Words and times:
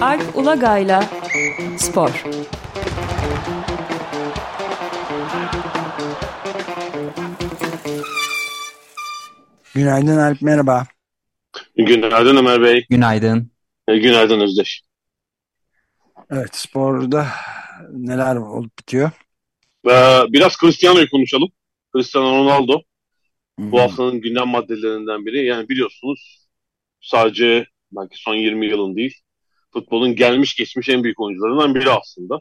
Alp 0.00 0.36
Ulagay'la 0.36 1.04
Spor. 1.78 2.24
Günaydın 9.74 10.18
Alp, 10.18 10.42
merhaba. 10.42 10.86
Günaydın 11.76 12.36
Ömer 12.36 12.62
Bey. 12.62 12.86
Günaydın. 12.90 13.50
E, 13.88 13.98
Günaydın 13.98 14.40
Özdeş. 14.40 14.82
Evet, 16.30 16.56
sporda 16.56 17.26
neler 17.92 18.36
olup 18.36 18.78
bitiyor? 18.78 19.10
Biraz 20.28 20.56
Cristiano'yu 20.60 21.10
konuşalım. 21.10 21.48
Cristiano 21.94 22.44
Ronaldo 22.44 22.82
Hı 23.60 23.72
bu 23.72 23.80
haftanın 23.80 24.20
gündem 24.20 24.48
maddelerinden 24.48 25.26
biri. 25.26 25.46
Yani 25.46 25.68
biliyorsunuz 25.68 26.39
sadece 27.00 27.66
belki 27.92 28.22
son 28.22 28.34
20 28.34 28.66
yılın 28.66 28.96
değil, 28.96 29.14
futbolun 29.72 30.16
gelmiş 30.16 30.56
geçmiş 30.56 30.88
en 30.88 31.04
büyük 31.04 31.20
oyuncularından 31.20 31.74
biri 31.74 31.90
aslında. 31.90 32.38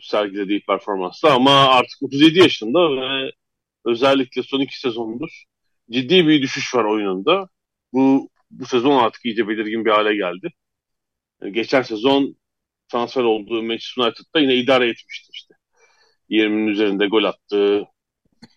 Sergilediği 0.00 0.60
performansla 0.60 1.34
ama 1.34 1.68
artık 1.68 2.02
37 2.02 2.38
yaşında 2.38 2.78
ve 2.90 3.32
özellikle 3.84 4.42
son 4.42 4.60
iki 4.60 4.80
sezondur 4.80 5.44
ciddi 5.90 6.26
bir 6.28 6.42
düşüş 6.42 6.74
var 6.74 6.84
oyununda. 6.84 7.48
Bu 7.92 8.28
bu 8.50 8.66
sezon 8.66 8.98
artık 9.04 9.24
iyice 9.24 9.48
belirgin 9.48 9.84
bir 9.84 9.90
hale 9.90 10.16
geldi. 10.16 10.52
Geçen 11.50 11.82
sezon 11.82 12.36
transfer 12.88 13.22
olduğu 13.22 13.62
Manchester 13.62 14.04
United'da 14.04 14.40
yine 14.40 14.54
idare 14.56 14.88
etmişti 14.88 15.30
işte. 15.32 15.54
20'nin 16.30 16.66
üzerinde 16.66 17.06
gol 17.06 17.24
attı. 17.24 17.84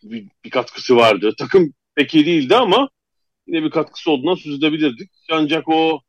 Bir, 0.04 0.28
bir 0.46 0.50
katkısı 0.50 0.96
vardı. 0.96 1.34
Takım 1.38 1.74
pek 1.96 2.16
iyi 2.16 2.26
değildi 2.26 2.56
ama 2.56 2.90
yine 3.48 3.64
bir 3.64 3.70
katkısı 3.70 4.12
olduğundan 4.12 4.36
söz 4.36 4.58
edebilirdik. 4.58 5.12
Ancak 5.32 5.70
o 5.70 6.02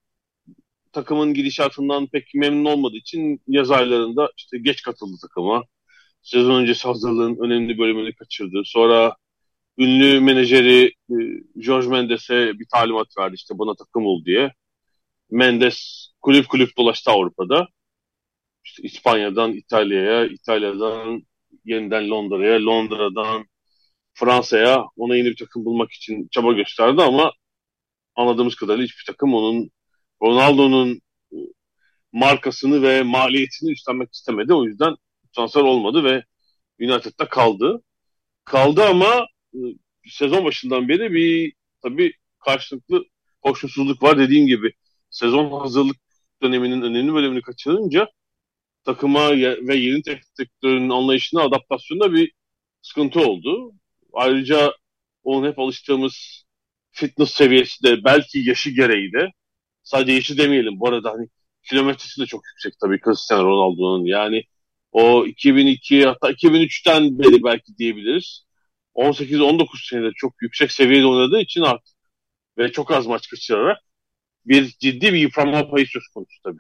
takımın 0.93 1.35
gidişatından 1.35 2.07
pek 2.07 2.35
memnun 2.35 2.65
olmadığı 2.65 2.97
için 2.97 3.43
yaz 3.49 3.71
aylarında 3.71 4.31
işte 4.37 4.59
geç 4.59 4.83
katıldı 4.83 5.17
takıma. 5.23 5.65
Sezon 6.23 6.63
öncesi 6.63 6.89
hazırlığın 6.89 7.37
önemli 7.45 7.79
bölümünü 7.79 8.15
kaçırdı. 8.15 8.63
Sonra 8.65 9.17
ünlü 9.79 10.21
menajeri 10.21 10.95
e, 11.11 11.15
Jorge 11.63 11.89
Mendes'e 11.89 12.59
bir 12.59 12.67
talimat 12.73 13.09
verdi 13.19 13.35
işte 13.35 13.59
bana 13.59 13.75
takım 13.75 14.07
ol 14.07 14.25
diye. 14.25 14.53
Mendes 15.31 16.09
kulüp 16.21 16.49
kulüp 16.49 16.77
dolaştı 16.79 17.11
Avrupa'da. 17.11 17.69
İşte 18.65 18.83
İspanya'dan 18.83 19.53
İtalya'ya, 19.53 20.27
İtalya'dan 20.27 21.23
yeniden 21.65 22.11
Londra'ya, 22.11 22.67
Londra'dan 22.67 23.47
Fransa'ya 24.17 24.85
ona 24.97 25.17
yeni 25.17 25.27
bir 25.31 25.37
takım 25.37 25.65
bulmak 25.65 25.93
için 25.93 26.29
çaba 26.31 26.53
gösterdi 26.53 27.03
ama 27.03 27.33
anladığımız 28.17 28.55
kadarıyla 28.55 28.85
hiçbir 28.85 29.05
takım 29.07 29.35
onun 29.35 29.71
Ronaldo'nun 30.23 31.01
e, 31.33 31.37
markasını 32.13 32.83
ve 32.83 33.03
maliyetini 33.03 33.73
üstlenmek 33.73 34.15
istemedi. 34.15 34.55
O 34.55 34.65
yüzden 34.65 34.95
transfer 35.37 35.63
olmadı 35.63 36.05
ve 36.05 36.25
United'da 36.81 37.29
kaldı. 37.29 37.83
Kaldı 38.45 38.85
ama 38.85 39.27
e, 39.55 39.59
sezon 40.09 40.45
başından 40.45 40.89
beri 40.89 41.13
bir 41.13 41.55
tabii 41.83 42.13
karşılıklı 42.39 43.05
hoşnutsuzluk 43.43 44.03
var 44.03 44.19
dediğim 44.19 44.47
gibi. 44.47 44.73
Sezon 45.11 45.61
hazırlık 45.61 45.97
döneminin 46.43 46.83
önemli 46.83 47.15
bölümünü 47.15 47.43
kaçırınca 47.43 48.09
takıma 48.85 49.31
ve 49.37 49.77
yeni 49.77 50.03
teknik 50.03 50.39
direktörün 50.39 50.91
anlayışına 50.91 51.43
adaptasyonda 51.43 52.13
bir 52.13 52.33
sıkıntı 52.83 53.21
oldu. 53.21 53.73
Ayrıca 54.13 54.73
onun 55.25 55.49
hep 55.49 55.59
alıştığımız 55.59 56.45
fitness 56.91 57.31
seviyesi 57.31 57.83
de 57.85 58.05
belki 58.05 58.39
yaşı 58.39 58.71
gereği 58.71 59.13
de 59.13 59.29
sadece 59.83 60.13
yaşı 60.13 60.39
demeyelim. 60.39 60.81
Bu 60.81 60.89
arada 60.89 61.11
hani 61.11 61.29
kilometresi 61.63 62.21
de 62.21 62.27
çok 62.27 62.43
yüksek 62.47 62.81
tabii 62.81 63.01
Cristiano 63.05 63.45
Ronaldo'nun. 63.45 64.05
Yani 64.05 64.43
o 64.93 65.27
2002 65.27 66.07
hatta 66.07 66.31
2003'ten 66.31 67.19
beri 67.19 67.45
belki 67.45 67.79
diyebiliriz. 67.79 68.47
18-19 68.95 69.89
senedir 69.91 70.13
çok 70.17 70.43
yüksek 70.43 70.73
seviyede 70.73 71.07
oynadığı 71.07 71.41
için 71.41 71.63
artık 71.63 71.97
ve 72.59 72.73
çok 72.73 72.91
az 72.93 73.07
maç 73.07 73.29
kaçırarak 73.29 73.79
bir 74.47 74.67
ciddi 74.81 75.13
bir 75.13 75.19
yıpranma 75.19 75.71
payı 75.71 75.87
söz 75.87 76.09
konusu 76.15 76.43
tabii 76.45 76.59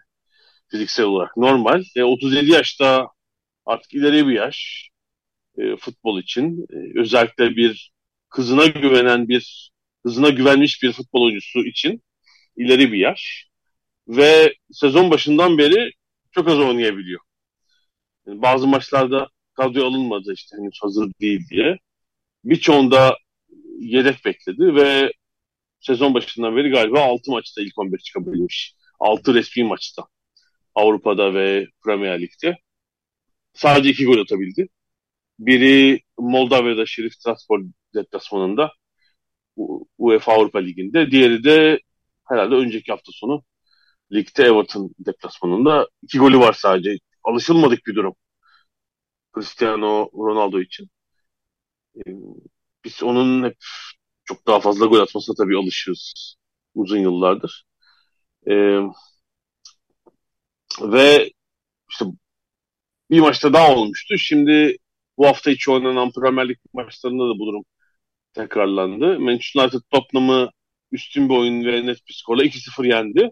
fiziksel 0.70 1.06
olarak 1.06 1.36
normal. 1.36 1.84
E, 1.96 2.04
37 2.04 2.50
yaşta 2.50 3.08
artık 3.66 3.94
ileri 3.94 4.26
bir 4.26 4.32
yaş 4.32 4.88
e, 5.58 5.76
futbol 5.76 6.20
için. 6.20 6.66
E, 6.70 7.00
özellikle 7.00 7.56
bir 7.56 7.92
kızına 8.28 8.66
güvenen 8.66 9.28
bir 9.28 9.72
kızına 10.04 10.28
güvenmiş 10.30 10.82
bir 10.82 10.92
futbol 10.92 11.22
oyuncusu 11.22 11.64
için 11.64 12.02
ileri 12.56 12.92
bir 12.92 12.98
yaş. 12.98 13.46
Ve 14.08 14.54
sezon 14.72 15.10
başından 15.10 15.58
beri 15.58 15.90
çok 16.32 16.48
az 16.48 16.58
oynayabiliyor. 16.58 17.20
Yani 18.26 18.42
bazı 18.42 18.66
maçlarda 18.66 19.28
kadroya 19.54 19.86
alınmadı 19.86 20.32
işte 20.34 20.56
henüz 20.56 20.78
hazır 20.82 21.12
değil 21.20 21.48
diye. 21.50 21.78
Birçoğunda 22.44 23.18
yedek 23.80 24.24
bekledi 24.24 24.74
ve 24.74 25.12
sezon 25.80 26.14
başından 26.14 26.56
beri 26.56 26.70
galiba 26.70 27.00
6 27.00 27.30
maçta 27.30 27.62
ilk 27.62 27.78
11 27.78 27.98
çıkabilmiş. 27.98 28.74
6 29.00 29.34
resmi 29.34 29.64
maçta. 29.64 30.02
Avrupa'da 30.74 31.34
ve 31.34 31.66
Premier 31.84 32.20
Lig'de. 32.22 32.58
Sadece 33.54 33.90
2 33.90 34.04
gol 34.06 34.18
atabildi. 34.18 34.68
Biri 35.38 36.00
Moldova'da 36.18 36.86
Şerif 36.86 37.12
Tiraspol 37.20 37.60
deplasmanında 37.94 38.72
UEFA 39.98 40.32
Avrupa 40.32 40.58
Ligi'nde. 40.58 41.10
Diğeri 41.10 41.44
de 41.44 41.80
herhalde 42.28 42.54
önceki 42.54 42.92
hafta 42.92 43.12
sonu 43.12 43.44
ligde 44.12 44.44
Everton 44.44 44.94
deplasmanında. 44.98 45.88
iki 46.02 46.18
golü 46.18 46.38
var 46.38 46.52
sadece. 46.52 46.98
Alışılmadık 47.24 47.86
bir 47.86 47.94
durum. 47.94 48.14
Cristiano 49.34 50.10
Ronaldo 50.14 50.60
için. 50.60 50.88
Ee, 51.96 52.10
Biz 52.84 53.02
onun 53.02 53.44
hep 53.44 53.56
çok 54.24 54.46
daha 54.46 54.60
fazla 54.60 54.86
gol 54.86 55.00
atmasına 55.00 55.36
tabii 55.36 55.56
alışığız 55.58 56.36
uzun 56.74 56.98
yıllardır. 56.98 57.64
Ee, 58.50 58.80
ve 60.82 61.30
işte 61.90 62.04
bir 63.10 63.20
maçta 63.20 63.52
daha 63.52 63.74
olmuştu. 63.74 64.18
Şimdi 64.18 64.76
bu 65.18 65.26
hafta 65.26 65.50
içi 65.50 65.70
oynanan 65.70 66.12
Premier 66.12 66.48
Lig 66.48 66.58
maçlarında 66.72 67.24
da 67.24 67.38
bu 67.38 67.46
durum 67.46 67.64
tekrarlandı. 68.34 69.20
Manchester 69.20 69.62
United 69.62 69.80
Tottenham'ı 69.90 70.50
üstün 70.92 71.28
bir 71.28 71.34
oyun 71.34 71.64
ve 71.64 71.86
net 71.86 72.08
bir 72.08 72.14
skorla 72.14 72.44
2-0 72.44 72.86
yendi. 72.86 73.30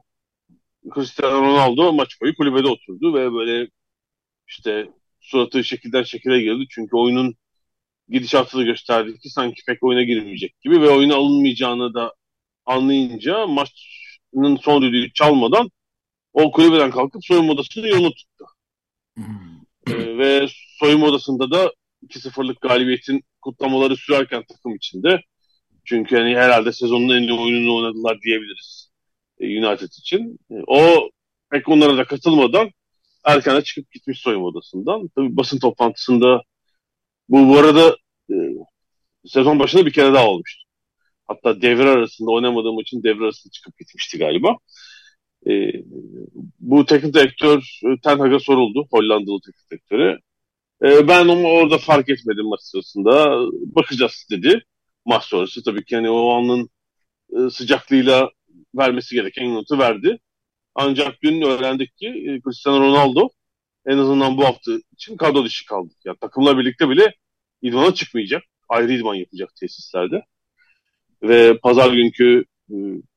Cristiano 0.95 1.43
Ronaldo 1.43 1.93
maç 1.93 2.21
boyu 2.21 2.35
kulübede 2.37 2.69
oturdu 2.69 3.15
ve 3.15 3.33
böyle 3.33 3.69
işte 4.49 4.91
suratı 5.21 5.65
şekilden 5.65 6.03
şekile 6.03 6.41
girdi. 6.43 6.67
Çünkü 6.71 6.97
oyunun 6.97 7.35
gidişatı 8.09 8.59
da 8.59 8.63
gösterdi 8.63 9.19
ki 9.19 9.31
sanki 9.31 9.63
pek 9.67 9.83
oyuna 9.83 10.03
girmeyecek 10.03 10.61
gibi 10.61 10.81
ve 10.81 10.91
oyuna 10.91 11.15
alınmayacağını 11.17 11.95
da 11.95 12.15
anlayınca 12.67 13.47
maçın 13.47 14.57
son 14.63 14.83
düdüğü 14.83 15.13
çalmadan 15.13 15.71
o 16.33 16.51
kulübeden 16.53 16.91
kalkıp 16.91 17.25
soyunma 17.25 17.53
odasının 17.53 17.87
yolunu 17.87 18.11
tuttu. 18.15 18.45
Ee, 19.87 20.19
ve 20.19 20.47
soyunma 20.79 21.07
odasında 21.07 21.51
da 21.51 21.73
2-0'lık 22.03 22.61
galibiyetin 22.61 23.25
kutlamaları 23.43 23.97
sürerken 23.97 24.45
takım 24.49 24.75
içinde. 24.75 25.21
Çünkü 25.85 26.17
hani 26.17 26.37
herhalde 26.37 26.73
sezonun 26.73 27.17
en 27.17 27.23
iyi 27.23 27.33
oyununu 27.33 27.77
oynadılar 27.77 28.21
diyebiliriz 28.21 28.91
e, 29.41 29.67
United 29.67 29.89
için. 29.89 30.39
E, 30.51 30.55
o 30.67 31.11
pek 31.51 31.69
onlara 31.69 31.97
da 31.97 32.05
katılmadan 32.05 32.71
erkene 33.25 33.63
çıkıp 33.63 33.91
gitmiş 33.93 34.21
soyunma 34.21 34.47
odasından. 34.47 35.09
Tabii 35.17 35.37
basın 35.37 35.59
toplantısında 35.59 36.43
bu 37.29 37.49
bu 37.49 37.59
arada 37.59 37.97
e, 38.31 38.35
sezon 39.27 39.59
başında 39.59 39.87
bir 39.87 39.93
kere 39.93 40.15
daha 40.15 40.29
olmuştu. 40.29 40.65
Hatta 41.27 41.63
devre 41.63 41.91
arasında 41.91 42.31
oynamadığım 42.31 42.81
için 42.81 43.03
devre 43.03 43.25
arasında 43.25 43.51
çıkıp 43.51 43.79
gitmişti 43.79 44.19
galiba. 44.19 44.57
E, 45.49 45.73
bu 46.61 46.87
teknik 46.87 47.15
direktör 47.15 47.81
e, 47.85 48.01
Ten 48.03 48.19
Hag'a 48.19 48.39
soruldu. 48.39 48.87
Hollandalı 48.91 49.41
teknik 49.47 49.71
direktöre. 49.71 50.19
E, 50.85 51.09
ben 51.09 51.29
onu 51.29 51.47
orada 51.47 51.79
fark 51.79 52.09
etmedim 52.09 52.47
maç 52.47 52.61
sırasında. 52.63 53.37
Bakacağız 53.53 54.27
dedi. 54.31 54.65
Maç 55.05 55.25
sonrası 55.25 55.63
tabii 55.63 55.85
ki 55.85 55.97
hani 55.97 56.11
o 56.11 56.31
anın 56.31 56.71
e, 57.37 57.51
sıcaklığıyla 57.51 58.31
vermesi 58.75 59.15
gereken 59.15 59.45
yanıtı 59.45 59.79
verdi. 59.79 60.19
Ancak 60.75 61.23
dün 61.23 61.43
öğrendik 61.43 61.97
ki 61.97 62.07
e, 62.07 62.41
Cristiano 62.41 62.81
Ronaldo 62.81 63.29
en 63.87 63.99
azından 63.99 64.37
bu 64.37 64.45
hafta 64.45 64.73
için 64.93 65.17
kadro 65.17 65.45
dışı 65.45 65.67
kaldı. 65.67 65.95
Yani 66.05 66.17
takımla 66.21 66.59
birlikte 66.59 66.89
bile 66.89 67.15
idmana 67.63 67.95
çıkmayacak. 67.95 68.43
Ayrı 68.69 68.93
idman 68.93 69.15
yapacak 69.15 69.57
tesislerde. 69.61 70.23
Ve 71.23 71.59
pazar 71.59 71.93
günkü 71.93 72.45
e, 72.71 72.75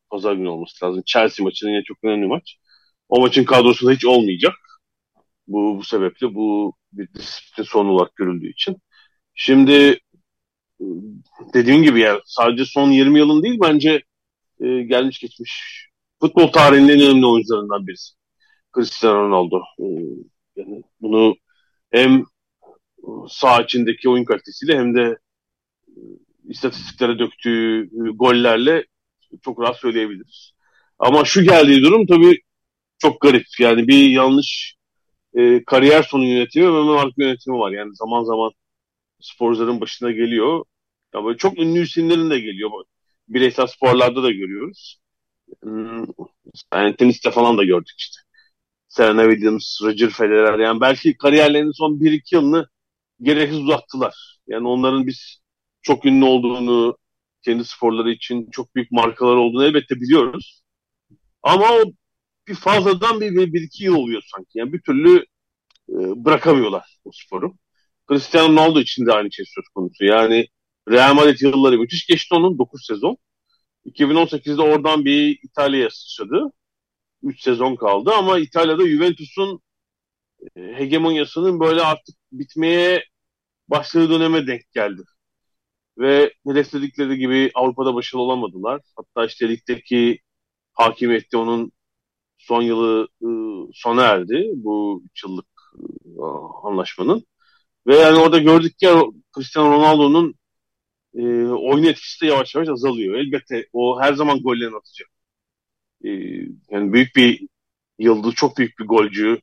pazar 0.09 0.33
günü 0.33 0.47
olması 0.47 0.85
lazım. 0.85 1.03
Chelsea 1.05 1.43
maçının 1.43 1.71
yine 1.71 1.83
çok 1.83 1.97
önemli 2.03 2.27
maç. 2.27 2.57
O 3.09 3.21
maçın 3.21 3.43
kadrosunda 3.43 3.91
hiç 3.91 4.05
olmayacak. 4.05 4.53
Bu, 5.47 5.77
bu 5.77 5.83
sebeple 5.83 6.35
bu 6.35 6.73
bir 6.93 7.13
disiplin 7.13 7.63
sorunu 7.63 7.91
olarak 7.91 8.15
görüldüğü 8.15 8.49
için. 8.51 8.77
Şimdi 9.35 9.99
dediğim 11.53 11.83
gibi 11.83 11.99
yani 11.99 12.19
sadece 12.25 12.65
son 12.65 12.91
20 12.91 13.19
yılın 13.19 13.43
değil 13.43 13.59
bence 13.63 14.03
e, 14.59 14.83
gelmiş 14.83 15.19
geçmiş 15.19 15.87
futbol 16.21 16.47
tarihinin 16.47 16.89
en 16.89 17.01
önemli 17.01 17.25
oyuncularından 17.25 17.87
birisi. 17.87 18.13
Cristiano 18.75 19.15
Ronaldo. 19.15 19.61
E, 19.79 19.85
yani 20.55 20.83
bunu 21.01 21.35
hem 21.91 22.23
sağ 23.29 23.61
içindeki 23.61 24.09
oyun 24.09 24.25
kalitesiyle 24.25 24.77
hem 24.77 24.95
de 24.95 25.17
e, 25.87 25.99
istatistiklere 26.49 27.19
döktüğü 27.19 27.89
gollerle 28.15 28.85
çok 29.43 29.61
rahat 29.61 29.77
söyleyebiliriz. 29.79 30.51
Ama 30.99 31.25
şu 31.25 31.43
geldiği 31.43 31.83
durum 31.83 32.05
tabii 32.07 32.41
çok 32.99 33.21
garip. 33.21 33.45
Yani 33.59 33.87
bir 33.87 34.09
yanlış 34.09 34.75
e, 35.35 35.63
kariyer 35.65 36.03
sonu 36.03 36.25
yönetimi 36.25 36.65
ve 36.65 36.81
marka 36.83 37.23
yönetimi 37.23 37.59
var. 37.59 37.71
Yani 37.71 37.95
zaman 37.95 38.23
zaman 38.23 38.51
sporcuların 39.21 39.81
başına 39.81 40.11
geliyor. 40.11 40.65
Ya 41.15 41.25
böyle 41.25 41.37
çok 41.37 41.59
ünlü 41.59 41.83
isimlerin 41.83 42.29
de 42.29 42.39
geliyor. 42.39 42.71
Bireysel 43.27 43.67
sporlarda 43.67 44.23
da 44.23 44.31
görüyoruz. 44.31 44.99
Hmm, 45.63 46.05
yani 46.73 46.95
teniste 46.95 47.31
falan 47.31 47.57
da 47.57 47.63
gördük 47.63 47.95
işte. 47.97 48.21
Serena 48.87 49.23
Williams, 49.31 49.81
Roger 49.83 50.09
Federer 50.09 50.59
yani 50.59 50.81
belki 50.81 51.17
kariyerlerinin 51.17 51.71
son 51.71 51.99
1-2 51.99 52.35
yılını 52.35 52.67
gereksiz 53.21 53.59
uzattılar. 53.59 54.39
Yani 54.47 54.67
onların 54.67 55.07
biz 55.07 55.41
çok 55.81 56.05
ünlü 56.05 56.25
olduğunu, 56.25 56.97
kendi 57.45 57.65
sporları 57.65 58.11
için 58.11 58.49
çok 58.51 58.75
büyük 58.75 58.91
markalar 58.91 59.35
olduğunu 59.35 59.65
elbette 59.65 59.95
biliyoruz. 59.95 60.61
Ama 61.43 61.65
o 61.71 61.83
bir 62.47 62.55
fazladan 62.55 63.21
bir, 63.21 63.31
bir, 63.31 63.53
bir 63.53 63.61
iki 63.61 63.83
yıl 63.83 63.95
oluyor 63.95 64.23
sanki. 64.35 64.49
Yani 64.59 64.73
bir 64.73 64.81
türlü 64.81 65.25
e, 65.89 65.95
bırakamıyorlar 66.25 66.97
o 67.05 67.11
sporu. 67.13 67.53
Cristiano 68.09 68.49
Ronaldo 68.53 68.79
için 68.81 69.05
de 69.05 69.13
aynı 69.13 69.31
şey 69.31 69.45
söz 69.45 69.65
konusu. 69.75 70.05
Yani 70.05 70.47
Real 70.89 71.13
Madrid 71.15 71.39
yılları 71.41 71.79
müthiş 71.79 72.07
geçti 72.07 72.35
onun 72.35 72.57
9 72.57 72.85
sezon. 72.85 73.17
2018'de 73.85 74.61
oradan 74.61 75.05
bir 75.05 75.39
İtalya'ya 75.43 75.89
sıçradı. 75.89 76.51
3 77.23 77.41
sezon 77.41 77.75
kaldı 77.75 78.11
ama 78.13 78.39
İtalya'da 78.39 78.87
Juventus'un 78.87 79.61
e, 80.55 80.61
hegemonyasının 80.61 81.59
böyle 81.59 81.81
artık 81.81 82.15
bitmeye 82.31 83.03
başladığı 83.67 84.09
döneme 84.09 84.47
denk 84.47 84.71
geldi. 84.73 85.01
Ve 85.97 86.33
hedefledikleri 86.47 87.17
gibi 87.17 87.51
Avrupa'da 87.55 87.95
başarılı 87.95 88.23
olamadılar. 88.23 88.81
Hatta 88.95 89.25
işte 89.25 89.49
ligdeki 89.49 90.19
hakimiyeti 90.73 91.37
onun 91.37 91.71
son 92.37 92.61
yılı 92.61 93.07
e, 93.21 93.27
sona 93.73 94.03
erdi 94.05 94.51
bu 94.55 95.03
3 95.11 95.23
yıllık 95.23 95.47
e, 96.05 96.21
anlaşmanın. 96.63 97.25
Ve 97.87 97.95
yani 97.97 98.17
orada 98.19 98.39
gördük 98.39 98.79
ki 98.79 98.87
Cristiano 99.35 99.71
Ronaldo'nun 99.71 100.35
e, 101.15 101.21
oyun 101.47 101.83
etkisi 101.85 102.21
de 102.21 102.27
yavaş 102.27 102.55
yavaş 102.55 102.69
azalıyor. 102.69 103.15
Elbette 103.15 103.67
o 103.73 104.01
her 104.01 104.13
zaman 104.13 104.39
gollerini 104.41 104.75
atacak. 104.75 105.09
Yani 106.71 106.93
büyük 106.93 107.15
bir 107.15 107.47
yıldız, 107.99 108.33
çok 108.35 108.57
büyük 108.57 108.79
bir 108.79 108.85
golcü. 108.85 109.39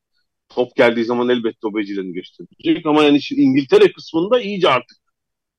Top 0.48 0.76
geldiği 0.76 1.04
zaman 1.04 1.28
elbette 1.28 1.66
o 1.66 1.74
becerilerini 1.74 2.12
gösterecek. 2.12 2.86
Ama 2.86 3.04
yani 3.04 3.20
İngiltere 3.30 3.92
kısmında 3.92 4.40
iyice 4.40 4.68
artık 4.68 4.98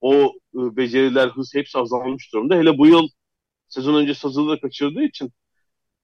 o 0.06 0.34
e, 0.56 0.78
beceriler, 0.78 1.28
hız 1.30 1.56
hepsi 1.56 1.78
azalmış 1.78 2.34
durumda. 2.34 2.56
Hele 2.56 2.78
bu 2.78 2.88
yıl 2.88 3.08
sezon 3.68 3.96
önce 3.96 4.14
sazılı 4.14 4.52
da 4.52 4.60
kaçırdığı 4.60 5.04
için 5.04 5.32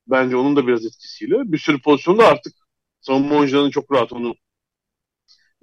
bence 0.07 0.35
onun 0.35 0.55
da 0.55 0.67
biraz 0.67 0.85
etkisiyle 0.85 1.51
bir 1.51 1.57
sürü 1.57 1.81
pozisyonda 1.81 2.27
artık 2.27 2.53
savunma 3.01 3.35
oyuncularının 3.35 3.71
çok 3.71 3.91
rahat 3.93 4.13
onu 4.13 4.35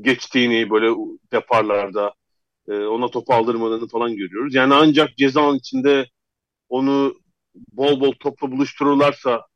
geçtiğini 0.00 0.70
böyle 0.70 0.94
deparlarda 1.32 2.14
e, 2.68 2.72
ona 2.72 3.08
topu 3.10 3.34
aldırmadığını 3.34 3.88
falan 3.88 4.16
görüyoruz. 4.16 4.54
Yani 4.54 4.74
ancak 4.74 5.16
cezanın 5.16 5.58
içinde 5.58 6.06
onu 6.68 7.14
bol 7.72 8.00
bol 8.00 8.12
topla 8.12 8.52
buluştururlarsa 8.52 9.46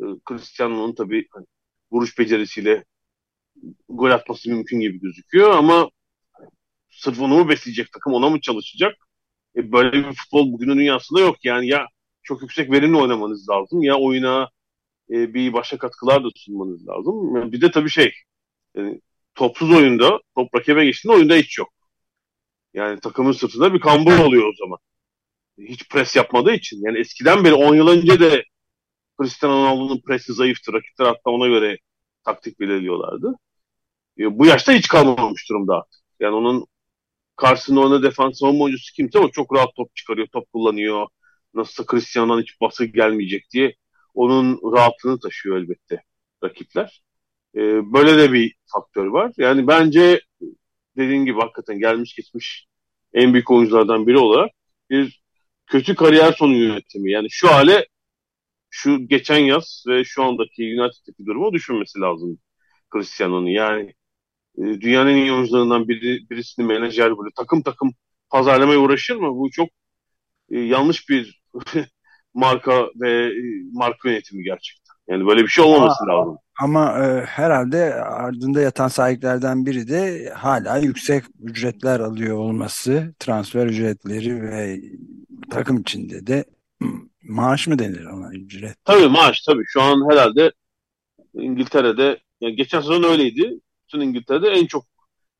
e, 0.00 0.04
Cristiano'nun 0.28 0.94
tabii 0.94 1.28
hani, 1.32 1.46
vuruş 1.92 2.18
becerisiyle 2.18 2.84
gol 3.88 4.10
atması 4.10 4.50
mümkün 4.50 4.80
gibi 4.80 5.00
gözüküyor 5.00 5.50
ama 5.50 5.90
sırf 6.92 7.20
onu 7.20 7.38
mu 7.38 7.48
besleyecek 7.48 7.92
takım 7.92 8.14
ona 8.14 8.30
mı 8.30 8.40
çalışacak? 8.40 8.96
E, 9.56 9.72
böyle 9.72 9.92
bir 9.92 10.12
futbol 10.12 10.52
bugünün 10.52 10.78
dünyasında 10.78 11.20
yok 11.20 11.44
yani 11.44 11.68
ya 11.68 11.86
çok 12.22 12.42
yüksek 12.42 12.70
verimli 12.72 12.96
oynamanız 12.96 13.48
lazım 13.48 13.82
ya 13.82 13.96
oyuna 13.98 14.50
e, 15.10 15.34
bir 15.34 15.52
başka 15.52 15.78
katkılar 15.78 16.24
da 16.24 16.28
sunmanız 16.36 16.88
lazım. 16.88 17.52
Bir 17.52 17.60
de 17.60 17.70
tabii 17.70 17.90
şey 17.90 18.12
yani 18.76 19.00
topsuz 19.34 19.70
oyunda 19.72 20.20
top 20.36 20.54
rakibe 20.54 20.84
geçtiğinde 20.84 21.16
oyunda 21.16 21.34
hiç 21.34 21.58
yok. 21.58 21.72
Yani 22.74 23.00
takımın 23.00 23.32
sırtında 23.32 23.74
bir 23.74 23.80
kambur 23.80 24.18
oluyor 24.18 24.48
o 24.48 24.52
zaman. 24.58 24.78
Hiç 25.58 25.88
pres 25.88 26.16
yapmadığı 26.16 26.52
için. 26.52 26.80
Yani 26.86 26.98
eskiden 26.98 27.44
beri 27.44 27.54
10 27.54 27.74
yıl 27.74 27.88
önce 27.88 28.20
de 28.20 28.44
Cristiano 29.20 29.54
Ronaldo'nun 29.54 30.00
presi 30.06 30.32
zayıftı. 30.32 30.72
Rakipler 30.72 31.06
hatta 31.06 31.30
ona 31.30 31.48
göre 31.48 31.78
taktik 32.24 32.60
belirliyorlardı. 32.60 33.34
E, 34.18 34.38
bu 34.38 34.46
yaşta 34.46 34.72
hiç 34.72 34.88
kalmamış 34.88 35.48
durumda 35.50 35.76
artık. 35.76 36.02
Yani 36.20 36.34
onun 36.34 36.66
karşısında 37.42 37.80
ona 37.80 38.02
defans 38.02 38.38
savunma 38.38 38.64
oyuncusu 38.64 38.92
kimse 38.94 39.18
ama 39.18 39.30
çok 39.30 39.54
rahat 39.54 39.74
top 39.76 39.96
çıkarıyor, 39.96 40.26
top 40.32 40.52
kullanıyor. 40.52 41.06
Nasılsa 41.54 41.84
Cristiano'dan 41.90 42.42
hiç 42.42 42.60
bası 42.60 42.84
gelmeyecek 42.84 43.50
diye 43.52 43.76
onun 44.14 44.60
rahatlığını 44.76 45.20
taşıyor 45.20 45.56
elbette 45.56 46.02
rakipler. 46.44 47.02
E, 47.56 47.60
böyle 47.92 48.18
de 48.18 48.32
bir 48.32 48.54
faktör 48.66 49.06
var. 49.06 49.32
Yani 49.36 49.66
bence 49.66 50.20
dediğin 50.96 51.24
gibi 51.24 51.40
hakikaten 51.40 51.78
gelmiş 51.78 52.14
geçmiş 52.16 52.66
en 53.12 53.32
büyük 53.32 53.50
oyunculardan 53.50 54.06
biri 54.06 54.18
olarak 54.18 54.50
bir 54.90 55.22
kötü 55.66 55.94
kariyer 55.94 56.32
sonu 56.32 56.56
yönetimi. 56.56 57.12
Yani 57.12 57.30
şu 57.30 57.48
hale 57.48 57.86
şu 58.70 59.08
geçen 59.08 59.38
yaz 59.38 59.84
ve 59.88 60.04
şu 60.04 60.24
andaki 60.24 60.62
United'daki 60.62 61.26
durumu 61.26 61.52
düşünmesi 61.52 62.00
lazım 62.00 62.38
Cristiano'nun. 62.92 63.46
Yani 63.46 63.94
e, 64.58 64.80
dünyanın 64.80 65.10
en 65.10 65.16
iyi 65.16 65.32
oyuncularından 65.32 65.88
biri, 65.88 66.30
birisini 66.30 66.66
menajer 66.66 67.18
böyle 67.18 67.30
takım 67.36 67.62
takım 67.62 67.90
pazarlamaya 68.30 68.78
uğraşır 68.78 69.16
mı? 69.16 69.28
Bu 69.36 69.50
çok 69.50 69.68
e, 70.50 70.58
yanlış 70.58 71.08
bir 71.08 71.42
marka 72.34 72.86
ve 73.00 73.26
e, 73.26 73.32
marka 73.72 74.10
yönetimi 74.10 74.44
gerçekten. 74.44 74.94
Yani 75.08 75.26
böyle 75.26 75.42
bir 75.42 75.48
şey 75.48 75.64
olmaması 75.64 76.06
lazım. 76.06 76.38
Ama 76.60 77.04
e, 77.04 77.24
herhalde 77.24 77.94
ardında 77.94 78.60
yatan 78.60 78.88
sahiplerden 78.88 79.66
biri 79.66 79.88
de 79.88 80.30
hala 80.36 80.78
yüksek 80.78 81.24
ücretler 81.40 82.00
alıyor 82.00 82.36
olması, 82.36 83.14
transfer 83.18 83.66
ücretleri 83.66 84.42
ve 84.42 84.80
takım 85.50 85.80
içinde 85.80 86.26
de 86.26 86.44
maaş 87.22 87.66
mı 87.66 87.78
denir 87.78 88.04
ona 88.04 88.32
ücret? 88.32 88.76
Tabii 88.84 89.08
maaş 89.08 89.42
tabii. 89.42 89.62
Şu 89.66 89.82
an 89.82 90.10
herhalde 90.10 90.52
İngiltere'de 91.34 92.18
yani 92.40 92.56
geçen 92.56 92.80
sezon 92.80 93.02
öyleydi. 93.02 93.60
Bütün 93.92 94.00
İngiltere'de 94.00 94.48
en 94.48 94.66
çok 94.66 94.86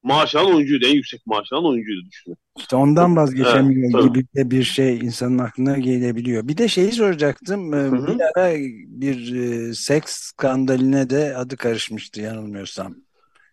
maaş 0.02 0.34
alan 0.34 0.54
oyuncuydu. 0.54 0.86
En 0.86 0.94
yüksek 0.94 1.26
maaş 1.26 1.52
alan 1.52 1.64
oyuncuydu 1.64 2.06
düşünün. 2.10 2.36
İşte 2.58 2.76
ondan 2.76 3.16
vazgeçemiyor 3.16 4.02
evet, 4.02 4.14
gibi 4.14 4.26
de 4.36 4.50
bir 4.50 4.62
şey 4.62 4.98
insanın 4.98 5.38
aklına 5.38 5.78
gelebiliyor. 5.78 6.48
Bir 6.48 6.56
de 6.56 6.68
şeyi 6.68 6.92
soracaktım. 6.92 7.72
Hı 7.72 7.88
hı. 7.88 8.06
Bir 8.06 8.40
ara 8.40 8.54
bir 8.86 9.34
e, 9.34 9.74
seks 9.74 10.12
skandaline 10.12 11.10
de 11.10 11.36
adı 11.36 11.56
karışmıştı 11.56 12.20
yanılmıyorsam. 12.20 12.94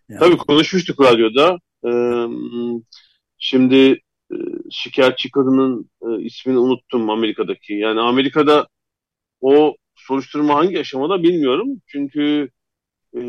Yani. 0.09 0.19
Tabii 0.19 0.37
konuşmuştuk 0.37 1.01
radyoda. 1.01 1.57
Ee, 1.85 2.25
şimdi 3.37 4.01
e, 4.31 4.35
şikayetçi 4.71 5.31
kadının 5.31 5.89
e, 6.01 6.21
ismini 6.21 6.57
unuttum 6.57 7.09
Amerika'daki. 7.09 7.73
Yani 7.73 7.99
Amerika'da 7.99 8.67
o 9.41 9.75
soruşturma 9.95 10.55
hangi 10.55 10.79
aşamada 10.79 11.23
bilmiyorum. 11.23 11.81
Çünkü 11.87 12.49
e, 13.15 13.21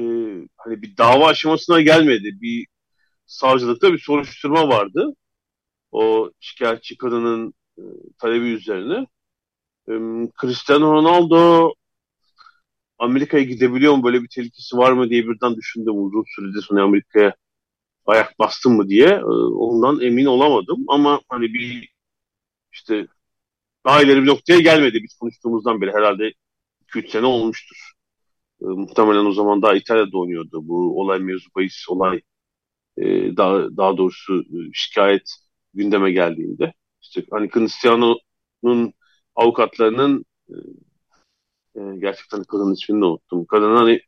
hani 0.57 0.83
bir 0.83 0.97
dava 0.97 1.27
aşamasına 1.27 1.81
gelmedi. 1.81 2.39
Bir 2.41 2.67
savcılıkta 3.27 3.93
bir 3.93 3.99
soruşturma 3.99 4.69
vardı. 4.69 5.15
O 5.93 6.31
şikayetçi 6.41 6.97
kadının 6.99 7.55
e, 7.79 7.83
talebi 8.19 8.47
üzerine. 8.47 9.07
E, 9.89 9.93
Cristiano 10.41 10.93
Ronaldo 10.93 11.73
Amerika'ya 12.99 13.45
gidebiliyor 13.45 13.95
mu? 13.97 14.05
Böyle 14.05 14.23
bir 14.23 14.29
tehlikesi 14.29 14.77
var 14.77 14.93
mı 14.93 15.11
diye 15.11 15.25
birden 15.29 15.57
düşündüm 15.57 16.05
uzun 16.05 16.25
süredir 16.37 16.63
sonra 16.63 16.83
Amerika'ya 16.83 17.35
ayak 18.07 18.39
bastım 18.39 18.77
mı 18.77 18.89
diye. 18.89 19.09
E, 19.09 19.25
ondan 19.25 20.01
emin 20.01 20.27
olamadım 20.27 20.85
ama 20.89 21.21
hani 21.29 21.55
bir 21.55 21.89
işte 22.73 23.07
daha 23.87 24.03
ileri 24.03 24.23
bir 24.23 24.27
noktaya 24.27 24.61
gelmedi 24.61 25.01
biz 25.03 25.15
konuştuğumuzdan 25.19 25.81
beri 25.81 25.93
herhalde 25.93 26.33
2-3 26.89 27.11
sene 27.11 27.27
olmuştur. 27.27 27.93
E, 28.63 28.65
muhtemelen 28.65 29.25
o 29.25 29.33
zaman 29.33 29.63
daha 29.63 29.75
İtalya'da 29.75 30.19
oynuyordu 30.19 30.69
bu 30.69 31.01
olay 31.01 31.19
mevzu 31.19 31.49
bahis 31.57 31.89
olay 31.89 32.21
e, 32.97 33.37
daha, 33.37 33.77
daha 33.77 33.97
doğrusu 33.97 34.41
e, 34.41 34.57
şikayet 34.73 35.35
gündeme 35.75 36.13
geldiğinde 36.13 36.73
işte 37.03 37.25
hani 37.31 37.51
Cristiano'nun 37.51 38.93
avukatlarının 39.35 40.25
e, 40.49 40.55
e, 41.77 41.81
gerçekten 41.99 42.45
kadının 42.45 42.73
ismini 42.73 43.05
unuttum. 43.05 43.47
Kadın 43.47 43.77
hani 43.77 44.01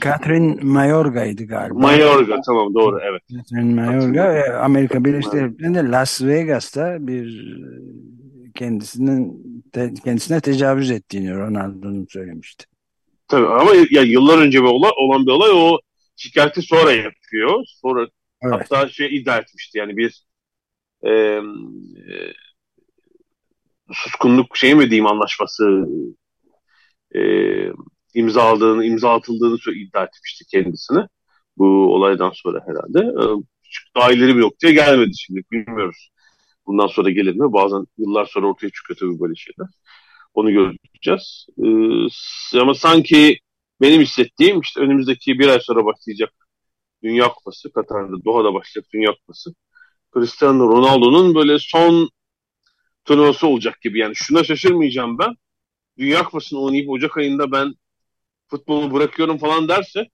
Catherine 0.00 0.62
Mayorga'ydı 0.62 1.44
galiba. 1.44 1.78
Mayorga 1.78 2.40
tamam 2.46 2.74
doğru 2.74 2.98
evet. 3.02 3.22
Catherine 3.30 3.74
Mayorga 3.74 4.58
Amerika 4.62 5.04
Birleşik 5.04 5.32
Devletleri'nde 5.32 5.90
Las 5.90 6.22
Vegas'ta 6.22 7.06
bir 7.06 7.56
kendisinin 8.54 9.44
te, 9.72 9.94
kendisine 10.04 10.40
tecavüz 10.40 10.90
ettiğini 10.90 11.34
Ronaldo'nun 11.34 12.06
söylemişti. 12.10 12.69
Tabii 13.30 13.46
ama 13.46 13.70
ya 13.90 14.02
yıllar 14.02 14.38
önce 14.38 14.62
bir 14.62 14.68
olay, 14.68 14.90
olan 14.96 15.26
bir 15.26 15.30
olay 15.30 15.50
o 15.52 15.78
şikayeti 16.16 16.62
sonra 16.62 16.92
yapıyor. 16.92 17.64
Sonra 17.66 18.08
evet. 18.42 18.54
hatta 18.54 18.88
şey 18.88 19.16
iddia 19.16 19.38
etmişti 19.38 19.78
yani 19.78 19.96
bir 19.96 20.24
e, 21.02 21.10
e, 21.10 21.40
suskunluk 23.92 24.56
şey 24.56 24.74
mi 24.74 24.90
diyeyim 24.90 25.06
anlaşması 25.06 25.86
e, 27.14 27.20
imzaladığını, 28.14 28.84
imza 28.84 29.14
atıldığını 29.14 29.74
iddia 29.74 30.04
etmişti 30.04 30.44
kendisine. 30.50 31.06
Bu 31.56 31.94
olaydan 31.94 32.30
sonra 32.34 32.60
herhalde. 32.66 33.14
Daha 33.96 34.12
ileri 34.12 34.36
bir 34.36 34.40
noktaya 34.40 34.72
gelmedi 34.72 35.12
şimdi 35.16 35.42
bilmiyoruz. 35.52 36.10
Bundan 36.66 36.86
sonra 36.86 37.10
gelir 37.10 37.34
mi? 37.34 37.52
Bazen 37.52 37.86
yıllar 37.98 38.26
sonra 38.26 38.46
ortaya 38.46 38.70
çıkıyor 38.70 38.98
tabii 38.98 39.20
böyle 39.20 39.34
şeyler. 39.34 39.68
Onu 40.34 40.50
göreceğiz. 40.52 41.46
Ee, 42.54 42.58
ama 42.60 42.74
sanki 42.74 43.38
benim 43.80 44.00
hissettiğim 44.02 44.60
işte 44.60 44.80
önümüzdeki 44.80 45.38
bir 45.38 45.48
ay 45.48 45.60
sonra 45.60 45.84
başlayacak 45.84 46.32
Dünya 47.02 47.28
Kupası, 47.28 47.72
Katar'da 47.72 48.24
Doha'da 48.24 48.54
başlayacak 48.54 48.92
Dünya 48.94 49.10
Kupası. 49.12 49.54
Cristiano 50.14 50.68
Ronaldo'nun 50.68 51.34
böyle 51.34 51.58
son 51.58 52.10
turnuvası 53.04 53.46
olacak 53.46 53.80
gibi. 53.82 53.98
Yani 53.98 54.16
şuna 54.16 54.44
şaşırmayacağım 54.44 55.18
ben. 55.18 55.34
Dünya 55.98 56.24
Kupası'nı 56.24 56.60
oynayıp 56.60 56.90
Ocak 56.90 57.16
ayında 57.16 57.52
ben 57.52 57.74
futbolu 58.48 58.94
bırakıyorum 58.94 59.38
falan 59.38 59.68
derse 59.68 60.08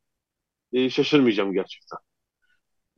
e, 0.72 0.90
şaşırmayacağım 0.90 1.52
gerçekten. 1.52 1.98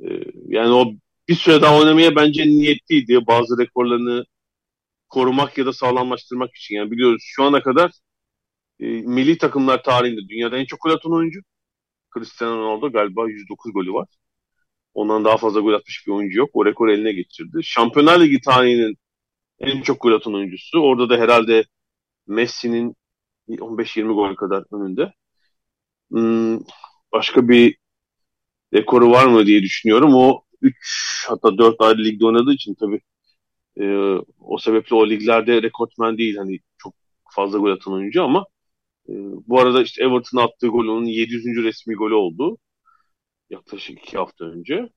E, 0.01 0.07
yani 0.47 0.73
o 0.73 0.93
bir 1.29 1.35
süre 1.35 1.63
daha 1.63 1.79
oynamaya 1.79 2.17
bence 2.17 2.47
niyetliydi. 2.47 3.27
Bazı 3.27 3.59
rekorlarını 3.59 4.25
korumak 5.09 5.59
ya 5.59 5.67
da 5.67 5.73
sağlamlaştırmak 5.73 6.55
için. 6.57 6.75
Yani 6.77 6.91
biliyoruz 6.91 7.23
şu 7.27 7.45
ana 7.45 7.63
kadar 7.63 7.93
e, 8.81 8.87
milli 8.87 9.39
takımlar 9.39 9.83
tarihinde 9.83 10.29
dünyada 10.29 10.59
en 10.59 10.65
çok 10.65 10.81
gol 10.83 10.91
atan 10.91 11.13
oyuncu. 11.13 11.41
Cristiano 12.15 12.59
Ronaldo 12.59 12.93
galiba 12.93 13.29
109 13.31 13.73
golü 13.73 13.93
var. 13.93 14.09
Ondan 14.95 15.25
daha 15.25 15.37
fazla 15.37 15.61
gol 15.61 15.73
atmış 15.75 16.07
bir 16.07 16.13
oyuncu 16.13 16.39
yok. 16.39 16.51
O 16.55 16.67
rekor 16.67 16.89
eline 16.89 17.13
geçirdi. 17.13 17.61
Şampiyonlar 17.65 18.21
Ligi 18.21 18.41
tarihinin 18.41 18.97
en 19.61 19.83
çok 19.83 20.01
gol 20.03 20.13
atan 20.13 20.35
oyuncusu. 20.35 20.81
Orada 20.81 21.11
da 21.11 21.23
herhalde 21.23 21.65
Messi'nin 22.27 22.97
15-20 23.49 24.15
gol 24.15 24.37
kadar 24.37 24.65
önünde. 24.73 25.13
Hmm, 26.11 26.61
başka 27.13 27.49
bir 27.49 27.77
rekoru 28.75 29.11
var 29.11 29.27
mı 29.27 29.47
diye 29.47 29.63
düşünüyorum. 29.63 30.15
O 30.15 30.43
3 30.63 31.27
hatta 31.29 31.59
4 31.59 31.81
ayrı 31.81 32.05
ligde 32.05 32.27
oynadığı 32.27 32.53
için 32.53 32.75
tabii 32.75 33.01
e, 33.81 33.85
o 34.41 34.59
sebeple 34.59 34.97
o 34.97 35.09
liglerde 35.09 35.63
rekortmen 35.63 36.19
değil. 36.19 36.37
Hani 36.37 36.59
çok 36.79 36.95
fazla 37.31 37.59
gol 37.59 37.71
atan 37.71 37.95
oyuncu 37.95 38.23
ama 38.25 38.47
e, 39.09 39.13
bu 39.49 39.61
arada 39.61 39.83
işte 39.83 40.05
Everton'a 40.05 40.45
attığı 40.45 40.69
gol 40.69 40.87
onun 40.89 41.05
700. 41.07 41.65
resmi 41.65 41.95
golü 41.95 42.15
oldu. 42.15 42.59
Yaklaşık 43.51 43.99
2 43.99 44.19
hafta 44.19 44.45
önce. 44.45 44.89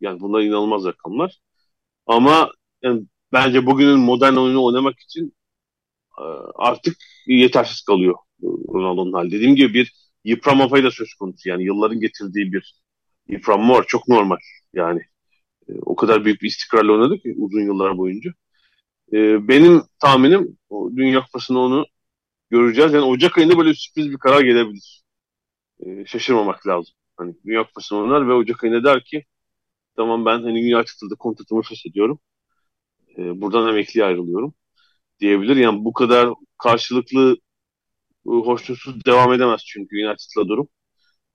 Yani 0.00 0.20
bunlar 0.20 0.42
inanılmaz 0.42 0.84
rakamlar. 0.84 1.38
Ama 2.06 2.52
yani 2.82 3.06
bence 3.32 3.66
bugünün 3.66 3.98
modern 3.98 4.34
oyunu 4.36 4.64
oynamak 4.64 5.00
için 5.00 5.34
e, 6.18 6.24
artık 6.56 6.96
yetersiz 7.26 7.82
kalıyor 7.82 8.14
Ronaldo'nun 8.42 9.12
hali. 9.12 9.30
Dediğim 9.30 9.56
gibi 9.56 9.74
bir 9.74 9.92
yıpranma 10.24 10.68
payı 10.68 10.84
da 10.84 10.90
söz 10.90 11.14
konusu. 11.14 11.48
Yani 11.48 11.64
yılların 11.64 12.00
getirdiği 12.00 12.52
bir 12.52 12.80
yıpranma 13.28 13.74
var. 13.74 13.84
Çok 13.88 14.08
normal. 14.08 14.36
Yani 14.74 15.00
o 15.86 15.96
kadar 15.96 16.24
büyük 16.24 16.42
bir 16.42 16.48
istikrarla 16.48 16.92
oynadı 16.92 17.18
ki 17.18 17.34
uzun 17.38 17.60
yıllar 17.60 17.98
boyunca. 17.98 18.30
E, 19.12 19.48
benim 19.48 19.82
tahminim 20.00 20.58
o 20.70 20.90
Dünya 20.96 21.22
Kupası'nda 21.24 21.58
onu 21.58 21.86
göreceğiz. 22.50 22.92
Yani 22.92 23.04
Ocak 23.04 23.38
ayında 23.38 23.58
böyle 23.58 23.74
sürpriz 23.74 24.10
bir 24.10 24.18
karar 24.18 24.40
gelebilir. 24.40 25.02
E, 25.80 26.06
şaşırmamak 26.06 26.66
lazım. 26.66 26.94
Hani 27.16 27.34
Dünya 27.46 27.64
Kupası'nda 27.66 28.00
oynar 28.00 28.28
ve 28.28 28.32
Ocak 28.34 28.64
ayında 28.64 28.84
der 28.84 29.04
ki 29.04 29.24
tamam 29.96 30.24
ben 30.26 30.42
hani 30.42 30.76
United'da 30.76 31.14
kontratımı 31.18 31.62
feshediyorum. 31.62 32.20
E, 33.18 33.40
buradan 33.40 33.68
emekliye 33.68 34.04
ayrılıyorum 34.06 34.54
diyebilir. 35.20 35.56
Yani 35.56 35.84
bu 35.84 35.92
kadar 35.92 36.30
karşılıklı 36.58 37.38
e, 38.26 38.30
hoşnutsuz 38.30 39.04
devam 39.06 39.32
edemez 39.32 39.62
çünkü 39.66 39.96
United'la 39.96 40.48
durum. 40.48 40.68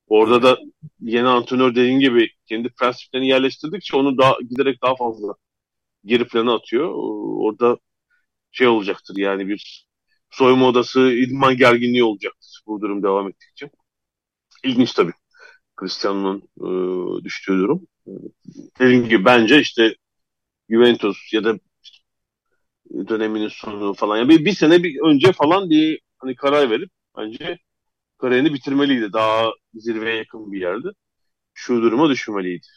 Orada 0.08 0.44
da 0.44 0.58
yeni 1.02 1.28
antrenör 1.28 1.76
dediğin 1.76 2.00
gibi 2.00 2.30
kendi 2.46 2.70
prensiplerini 2.70 3.28
yerleştirdikçe 3.28 3.98
onu 3.98 4.18
daha 4.18 4.36
giderek 4.50 4.82
daha 4.82 4.96
fazla 4.96 5.34
geri 6.06 6.28
plana 6.28 6.56
atıyor. 6.56 6.92
Orada 7.46 7.78
şey 8.52 8.68
olacaktır 8.68 9.18
yani 9.18 9.48
bir 9.48 9.88
soyunma 10.32 10.68
odası 10.68 11.12
idman 11.12 11.58
gerginliği 11.58 12.04
olacaktır 12.04 12.62
bu 12.68 12.82
durum 12.82 13.04
devam 13.04 13.30
ettikçe. 13.30 13.70
İlginç 14.64 14.94
tabii. 14.94 15.14
Cristiano'nun 15.80 16.50
e, 17.22 17.24
düştüğü 17.24 17.54
durum. 17.54 17.88
Dediğim 18.80 19.10
gibi 19.10 19.26
bence 19.26 19.60
işte 19.60 19.96
Juventus 20.70 21.34
ya 21.34 21.44
da 21.44 21.60
döneminin 23.08 23.48
sonu 23.48 23.94
falan. 23.94 24.18
Yani 24.18 24.30
bir, 24.30 24.46
bir 24.46 24.52
sene 24.54 24.84
bir 24.84 25.00
önce 25.02 25.32
falan 25.32 25.70
bir 25.70 26.02
hani 26.18 26.36
karar 26.36 26.70
verip 26.70 26.90
bence 27.18 27.60
kariyerini 28.18 28.54
bitirmeliydi. 28.54 29.14
Daha 29.14 29.52
zirveye 29.74 30.16
yakın 30.16 30.52
bir 30.52 30.62
yerde. 30.62 30.88
Şu 31.54 31.82
duruma 31.82 32.10
düşürmeliydi. 32.10 32.68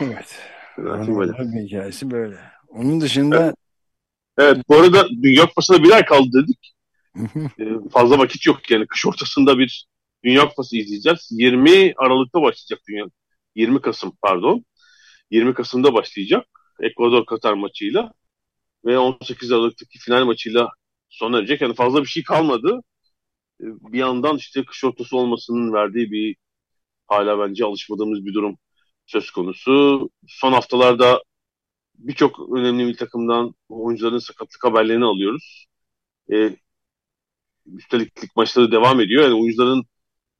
Evet. 0.00 0.40
Ronaldo'nun 0.78 1.66
hikayesi 1.66 2.10
böyle. 2.10 2.36
Onun 2.68 3.00
dışında 3.00 3.44
evet. 3.44 3.54
evet 4.38 4.64
bu 4.68 4.76
arada 4.76 5.08
Dünya 5.08 5.46
Kupası'na 5.46 5.82
bir 5.82 5.90
ay 5.90 6.04
kaldı 6.04 6.28
dedik. 6.32 6.74
ee, 7.60 7.88
fazla 7.90 8.18
vakit 8.18 8.46
yok 8.46 8.70
yani. 8.70 8.86
Kış 8.86 9.06
ortasında 9.06 9.58
bir 9.58 9.86
Dünya 10.24 10.48
Kupası 10.48 10.76
izleyeceğiz. 10.76 11.28
20 11.30 11.94
Aralık'ta 11.96 12.42
başlayacak 12.42 12.80
Dünya 12.88 13.04
20 13.54 13.80
Kasım 13.80 14.12
pardon. 14.22 14.64
20 15.30 15.54
Kasım'da 15.54 15.94
başlayacak. 15.94 16.46
Ekvador 16.80 17.26
Katar 17.26 17.52
maçıyla 17.52 18.12
ve 18.84 18.98
18 18.98 19.52
Aralık'taki 19.52 19.98
final 19.98 20.24
maçıyla 20.24 20.68
sona 21.08 21.38
erecek. 21.38 21.60
Yani 21.60 21.74
fazla 21.74 22.02
bir 22.02 22.08
şey 22.08 22.22
kalmadı. 22.22 22.80
Ee, 23.60 23.64
bir 23.92 23.98
yandan 23.98 24.36
işte 24.36 24.64
kış 24.64 24.84
ortası 24.84 25.16
olmasının 25.16 25.72
verdiği 25.72 26.10
bir 26.12 26.36
hala 27.06 27.38
bence 27.38 27.64
alışmadığımız 27.64 28.24
bir 28.26 28.34
durum 28.34 28.58
söz 29.06 29.30
konusu. 29.30 30.10
Son 30.28 30.52
haftalarda 30.52 31.22
birçok 31.94 32.50
önemli 32.56 32.86
bir 32.88 32.96
takımdan 32.96 33.54
oyuncuların 33.68 34.18
sakatlık 34.18 34.64
haberlerini 34.64 35.04
alıyoruz. 35.04 35.66
E, 36.32 36.56
üstelik 37.66 38.24
lig 38.24 38.30
maçları 38.36 38.72
devam 38.72 39.00
ediyor. 39.00 39.22
Yani 39.22 39.34
oyuncuların 39.34 39.84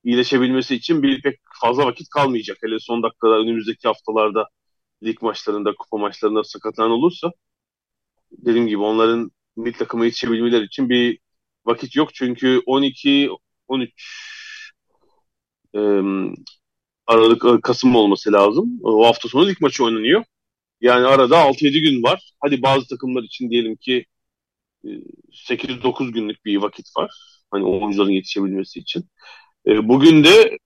iyileşebilmesi 0.03 0.75
için 0.75 1.03
bir 1.03 1.21
pek 1.21 1.39
fazla 1.61 1.85
vakit 1.85 2.09
kalmayacak. 2.09 2.57
Hele 2.63 2.79
son 2.79 3.03
dakikada 3.03 3.39
önümüzdeki 3.39 3.87
haftalarda 3.87 4.47
lig 5.03 5.21
maçlarında, 5.21 5.75
kupa 5.75 5.97
maçlarında 5.97 6.43
sakatlanan 6.43 6.91
olursa 6.91 7.31
dediğim 8.31 8.67
gibi 8.67 8.81
onların 8.81 9.31
milli 9.55 9.73
takıma 9.73 10.05
yetişebilmeleri 10.05 10.65
için 10.65 10.89
bir 10.89 11.19
vakit 11.67 11.95
yok. 11.95 12.13
Çünkü 12.13 12.61
12 12.65 13.29
13 13.67 13.91
e, 15.75 15.79
Aralık 17.07 17.63
Kasım 17.63 17.95
olması 17.95 18.33
lazım. 18.33 18.79
O 18.83 19.07
hafta 19.07 19.29
sonu 19.29 19.51
ilk 19.51 19.61
maçı 19.61 19.83
oynanıyor. 19.83 20.23
Yani 20.81 21.07
arada 21.07 21.37
6-7 21.37 21.79
gün 21.81 22.03
var. 22.03 22.31
Hadi 22.39 22.61
bazı 22.61 22.87
takımlar 22.87 23.23
için 23.23 23.49
diyelim 23.49 23.75
ki 23.75 24.05
8-9 25.31 26.11
günlük 26.11 26.45
bir 26.45 26.57
vakit 26.57 26.87
var. 26.97 27.11
Hani 27.51 27.65
oyuncuların 27.65 28.11
yetişebilmesi 28.11 28.79
için. 28.79 29.05
Bugün 29.65 30.23
de 30.23 30.57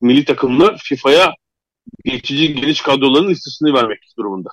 milli 0.00 0.24
takımlar 0.24 0.78
FIFA'ya 0.78 1.34
geçici 2.04 2.54
geniş 2.54 2.82
kadroların 2.82 3.30
listesini 3.30 3.74
vermek 3.74 3.98
durumunda. 4.18 4.50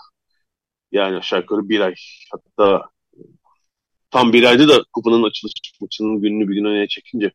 Yani 0.91 1.17
aşağı 1.17 1.39
yukarı 1.39 1.69
bir 1.69 1.79
ay. 1.79 1.95
Hatta 2.31 2.89
tam 4.11 4.33
bir 4.33 4.43
ayda 4.43 4.67
da 4.67 4.83
kupanın 4.93 5.23
açılış 5.23 5.53
maçının 5.81 6.21
gününü 6.21 6.49
bir 6.49 6.55
gün 6.55 6.65
öne 6.65 6.87
çekince 6.87 7.31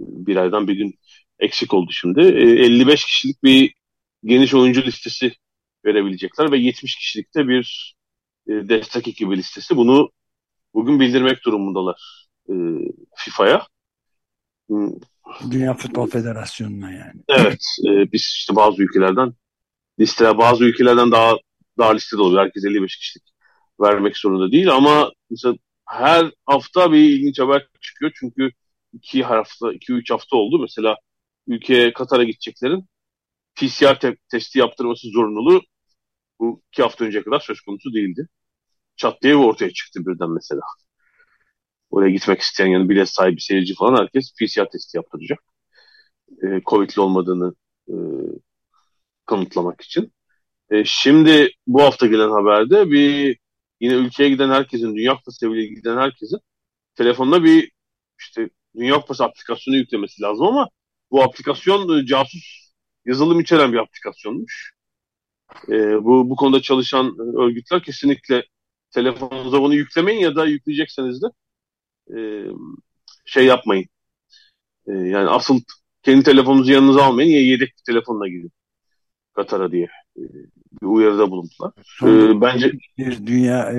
bir 0.00 0.36
aydan 0.36 0.68
bir 0.68 0.76
gün 0.76 0.94
eksik 1.38 1.74
oldu 1.74 1.90
şimdi. 1.92 2.20
55 2.20 3.04
kişilik 3.04 3.42
bir 3.42 3.74
geniş 4.24 4.54
oyuncu 4.54 4.82
listesi 4.82 5.32
verebilecekler 5.84 6.52
ve 6.52 6.58
70 6.58 6.96
kişilikte 6.96 7.48
bir 7.48 7.94
destek 8.48 9.08
ekibi 9.08 9.36
listesi. 9.36 9.76
Bunu 9.76 10.10
bugün 10.74 11.00
bildirmek 11.00 11.44
durumundalar 11.44 12.28
FIFA'ya. 13.16 13.66
Hmm. 14.68 14.90
Dünya 15.50 15.74
Futbol 15.74 16.06
Federasyonu'na 16.06 16.92
yani. 16.92 17.22
Evet. 17.28 17.64
E, 17.88 18.12
biz 18.12 18.22
işte 18.36 18.56
bazı 18.56 18.82
ülkelerden 18.82 19.32
listeler 20.00 20.38
bazı 20.38 20.64
ülkelerden 20.64 21.12
daha 21.12 21.36
daha 21.78 21.92
listede 21.92 22.22
oluyor. 22.22 22.44
Herkes 22.44 22.64
55 22.64 22.96
kişilik 22.96 23.24
vermek 23.80 24.16
zorunda 24.16 24.52
değil 24.52 24.70
ama 24.70 25.12
mesela 25.30 25.54
her 25.88 26.32
hafta 26.46 26.92
bir 26.92 26.98
ilginç 26.98 27.40
haber 27.40 27.68
çıkıyor. 27.80 28.12
Çünkü 28.20 28.50
iki 28.92 29.24
hafta, 29.24 29.72
iki 29.72 29.92
üç 29.92 30.10
hafta 30.10 30.36
oldu. 30.36 30.58
Mesela 30.60 30.96
ülkeye 31.46 31.92
Katar'a 31.92 32.24
gideceklerin 32.24 32.86
PCR 33.56 34.00
te- 34.00 34.16
testi 34.30 34.58
yaptırması 34.58 35.08
zorunluluğu 35.08 35.62
bu 36.40 36.62
iki 36.72 36.82
hafta 36.82 37.04
önce 37.04 37.22
kadar 37.22 37.40
söz 37.40 37.60
konusu 37.60 37.94
değildi. 37.94 38.28
çat 38.96 39.22
diye 39.22 39.36
ortaya 39.36 39.70
çıktı 39.72 40.06
birden 40.06 40.30
mesela. 40.30 40.62
Oraya 41.90 42.10
gitmek 42.10 42.40
isteyen 42.40 42.68
yani 42.68 42.88
bilet 42.88 43.08
sahibi 43.08 43.40
seyirci 43.40 43.74
falan 43.74 44.00
herkes 44.02 44.34
PCR 44.40 44.70
testi 44.70 44.96
yaptıracak. 44.96 45.38
E, 46.42 46.60
Covid'li 46.66 47.00
olmadığını 47.00 47.54
e, 47.88 47.94
kanıtlamak 49.26 49.80
için. 49.80 50.12
E, 50.70 50.84
şimdi 50.84 51.50
bu 51.66 51.82
hafta 51.82 52.06
gelen 52.06 52.30
haberde 52.30 52.90
bir 52.90 53.38
yine 53.80 53.94
ülkeye 53.94 54.28
giden 54.28 54.50
herkesin, 54.50 54.96
Dünya 54.96 55.16
Kupası 55.16 55.38
seviyeye 55.38 55.68
giden 55.68 55.96
herkesin 55.96 56.38
telefonuna 56.94 57.44
bir 57.44 57.72
işte 58.20 58.50
Dünya 58.76 59.00
Kupası 59.00 59.24
aplikasyonu 59.24 59.76
yüklemesi 59.76 60.22
lazım 60.22 60.46
ama 60.46 60.68
bu 61.10 61.22
aplikasyon 61.22 61.98
e, 61.98 62.06
casus 62.06 62.72
yazılım 63.04 63.40
içeren 63.40 63.72
bir 63.72 63.78
aplikasyonmuş. 63.78 64.72
E, 65.68 66.04
bu 66.04 66.30
bu 66.30 66.36
konuda 66.36 66.62
çalışan 66.62 67.06
e, 67.06 67.42
örgütler 67.42 67.82
kesinlikle 67.82 68.44
telefonunuza 68.90 69.62
bunu 69.62 69.74
yüklemeyin 69.74 70.20
ya 70.20 70.36
da 70.36 70.46
yükleyecekseniz 70.46 71.22
de 71.22 71.26
e, 72.16 72.18
şey 73.26 73.46
yapmayın. 73.46 73.86
E, 74.86 74.92
yani 74.92 75.28
asıl 75.28 75.60
kendi 76.02 76.24
telefonunuzu 76.24 76.72
yanınıza 76.72 77.04
almayın 77.04 77.30
ya 77.30 77.40
yedek 77.40 77.68
bir 77.78 77.82
telefonla 77.92 78.28
gidin 78.28 78.52
Katar'a 79.34 79.72
diye 79.72 79.88
bir 80.82 80.86
uyarıda 80.86 81.30
bulundular. 81.30 81.72
Ee, 82.02 82.40
bence 82.40 82.72
bir 82.98 83.26
dünya 83.26 83.72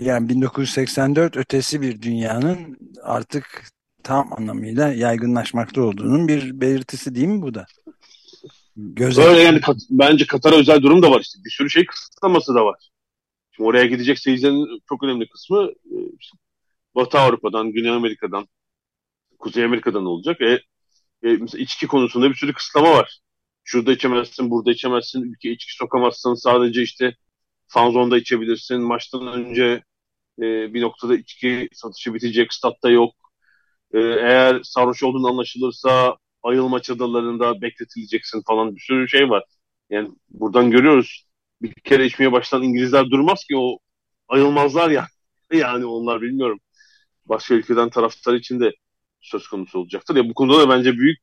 yani 0.00 0.28
1984 0.28 1.36
ötesi 1.36 1.82
bir 1.82 2.02
dünyanın 2.02 2.76
artık 3.02 3.64
tam 4.02 4.32
anlamıyla 4.32 4.92
yaygınlaşmakta 4.92 5.82
olduğunun 5.82 6.28
bir 6.28 6.60
belirtisi 6.60 7.14
değil 7.14 7.28
mi 7.28 7.42
bu 7.42 7.54
da? 7.54 7.66
Göze 8.76 9.22
Böyle 9.22 9.40
yani 9.40 9.60
kat, 9.60 9.76
bence 9.90 10.26
Katar'a 10.26 10.56
özel 10.56 10.82
durum 10.82 11.02
da 11.02 11.10
var 11.10 11.20
işte. 11.20 11.38
Bir 11.44 11.50
sürü 11.50 11.70
şey 11.70 11.86
kısıtlaması 11.86 12.54
da 12.54 12.64
var. 12.64 12.90
Şimdi 13.52 13.68
oraya 13.68 13.86
gidecek 13.86 14.18
seyircilerin 14.18 14.82
çok 14.88 15.02
önemli 15.02 15.28
kısmı 15.28 15.70
e, 15.84 15.96
işte 16.20 16.38
Batı 16.94 17.18
Avrupa'dan, 17.18 17.72
Güney 17.72 17.90
Amerika'dan, 17.90 18.48
Kuzey 19.38 19.64
Amerika'dan 19.64 20.06
olacak. 20.06 20.40
E, 20.40 20.60
e, 21.22 21.36
mesela 21.36 21.62
içki 21.62 21.86
konusunda 21.86 22.30
bir 22.30 22.34
sürü 22.34 22.52
kısıtlama 22.52 22.92
var. 22.92 23.20
Şurada 23.66 23.92
içemezsin, 23.92 24.50
burada 24.50 24.72
içemezsin, 24.72 25.22
ülke 25.22 25.52
içki 25.52 25.76
sokamazsın. 25.76 26.34
Sadece 26.34 26.82
işte 26.82 27.16
fanzonda 27.68 28.18
içebilirsin. 28.18 28.82
Maçtan 28.82 29.28
önce 29.28 29.64
e, 30.40 30.74
bir 30.74 30.82
noktada 30.82 31.16
içki 31.16 31.68
satışı 31.74 32.14
bitecek, 32.14 32.54
statta 32.54 32.90
yok. 32.90 33.14
E, 33.94 33.98
eğer 34.00 34.60
sarhoş 34.62 35.02
olduğun 35.02 35.24
anlaşılırsa 35.30 36.16
ayılma 36.42 36.82
çadırlarında 36.82 37.62
bekletileceksin 37.62 38.42
falan 38.46 38.76
bir 38.76 38.80
sürü 38.80 39.08
şey 39.08 39.30
var. 39.30 39.44
Yani 39.90 40.10
buradan 40.30 40.70
görüyoruz. 40.70 41.26
Bir 41.62 41.74
kere 41.74 42.06
içmeye 42.06 42.32
başlayan 42.32 42.62
İngilizler 42.62 43.10
durmaz 43.10 43.44
ki 43.44 43.56
o 43.56 43.78
ayılmazlar 44.28 44.90
ya. 44.90 45.06
Yani 45.52 45.86
onlar 45.86 46.22
bilmiyorum. 46.22 46.60
Başka 47.26 47.54
ülkeden 47.54 47.90
taraftar 47.90 48.34
için 48.34 48.60
de 48.60 48.72
söz 49.20 49.48
konusu 49.48 49.78
olacaktır. 49.78 50.16
Ya 50.16 50.28
bu 50.30 50.34
konuda 50.34 50.60
da 50.60 50.68
bence 50.70 50.92
büyük 50.92 51.18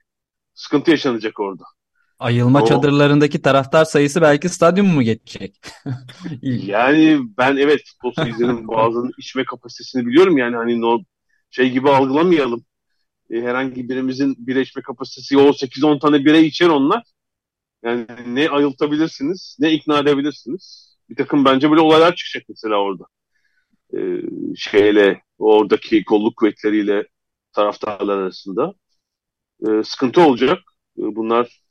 sıkıntı 0.54 0.92
yaşanacak 0.92 1.40
orada. 1.40 1.64
Ayılma 2.20 2.62
o, 2.62 2.66
çadırlarındaki 2.66 3.42
taraftar 3.42 3.86
sayısı 3.86 4.22
belki 4.22 4.50
stadyum 4.50 4.88
mu 4.88 5.02
geçecek? 5.02 5.56
yani 6.42 7.20
ben 7.38 7.58
evet 7.58 7.82
futbol 7.86 8.28
izledim 8.28 8.68
bazının 8.68 9.12
içme 9.18 9.46
kapasitesini 9.46 10.06
biliyorum 10.08 10.38
yani 10.38 10.56
hani 10.56 10.82
no, 10.82 11.00
şey 11.50 11.72
gibi 11.72 11.90
algılamayalım. 11.90 12.66
E, 13.30 13.42
herhangi 13.42 13.90
birimizin 13.90 14.36
bira 14.40 14.60
içme 14.60 14.82
kapasitesi 14.82 15.38
o 15.38 15.54
8-10 15.54 16.00
tane 16.00 16.26
bira 16.26 16.38
içer 16.38 16.70
onlar. 16.70 17.04
Yani 17.84 18.08
ne 18.28 18.50
ayıltabilirsiniz 18.50 19.58
ne 19.60 19.74
ikna 19.74 20.00
edebilirsiniz. 20.00 20.98
Bir 21.10 21.16
takım 21.16 21.46
bence 21.46 21.70
böyle 21.70 21.82
olaylar 21.82 22.16
çıkacak 22.16 22.50
mesela 22.50 22.76
orada. 22.76 23.04
E, 23.98 24.00
şeyle 24.58 25.22
oradaki 25.38 26.06
kolluk 26.06 26.38
kuvvetleriyle 26.38 27.08
taraftarlar 27.54 28.18
arasında. 28.18 28.74
E, 29.68 29.84
sıkıntı 29.84 30.22
olacak. 30.22 30.60
E, 30.98 31.02
bunlar 31.02 31.63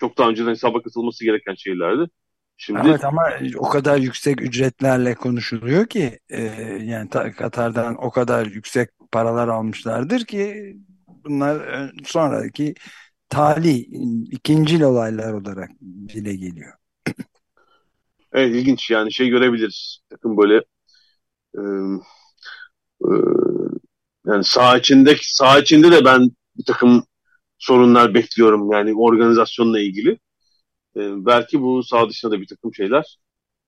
çok 0.00 0.18
daha 0.18 0.28
önceden 0.28 0.50
hesaba 0.50 0.82
katılması 0.82 1.24
gereken 1.24 1.54
şeylerdi. 1.54 2.10
Şimdi 2.56 2.80
Evet 2.84 3.04
ama 3.04 3.22
o 3.58 3.68
kadar 3.68 3.98
yüksek 3.98 4.42
ücretlerle 4.42 5.14
konuşuluyor 5.14 5.86
ki 5.86 6.18
e, 6.28 6.42
yani 6.82 7.08
Katar'dan 7.10 8.04
o 8.04 8.10
kadar 8.10 8.46
yüksek 8.46 8.90
paralar 9.12 9.48
almışlardır 9.48 10.24
ki 10.24 10.76
bunlar 11.24 11.68
e, 11.68 11.90
sonraki 12.04 12.74
tali 13.28 13.76
ikinci 14.30 14.86
olaylar 14.86 15.32
olarak 15.32 15.70
dile 16.08 16.36
geliyor. 16.36 16.72
Evet 18.32 18.54
ilginç 18.54 18.90
yani 18.90 19.12
şey 19.12 19.28
görebiliriz. 19.28 19.98
Takım 20.10 20.36
böyle 20.36 20.64
e, 21.54 21.60
e, 23.04 23.12
yani 24.26 24.44
sağ 24.44 24.78
içinde 24.78 25.16
sağ 25.22 25.58
içinde 25.58 25.90
de 25.90 26.04
ben 26.04 26.30
bir 26.56 26.64
takım 26.64 27.04
sorunlar 27.58 28.14
bekliyorum 28.14 28.72
yani 28.72 28.94
organizasyonla 28.94 29.80
ilgili. 29.80 30.10
E, 30.96 31.26
belki 31.26 31.60
bu 31.60 31.82
sağ 31.82 32.08
dışında 32.10 32.32
da 32.32 32.40
bir 32.40 32.46
takım 32.46 32.74
şeyler 32.74 33.18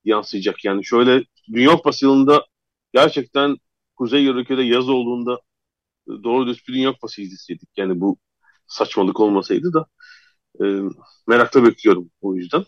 yansıyacak. 0.05 0.65
Yani 0.65 0.85
şöyle 0.85 1.25
Dünya 1.53 1.73
Kupası 1.73 2.05
yılında 2.05 2.47
gerçekten 2.95 3.57
Kuzey 3.97 4.25
Yarıköy'de 4.25 4.63
yaz 4.63 4.89
olduğunda 4.89 5.41
doğru 6.09 6.47
düz 6.47 6.69
bir 6.69 6.75
Dünya 6.75 6.93
Kupası 6.93 7.23
izleseydik. 7.23 7.69
Yani 7.77 8.01
bu 8.01 8.19
saçmalık 8.67 9.21
olmasaydı 9.21 9.73
da 9.73 9.87
e, 10.65 10.65
merakla 11.29 11.65
bekliyorum 11.65 12.11
o 12.21 12.37
yüzden. 12.37 12.65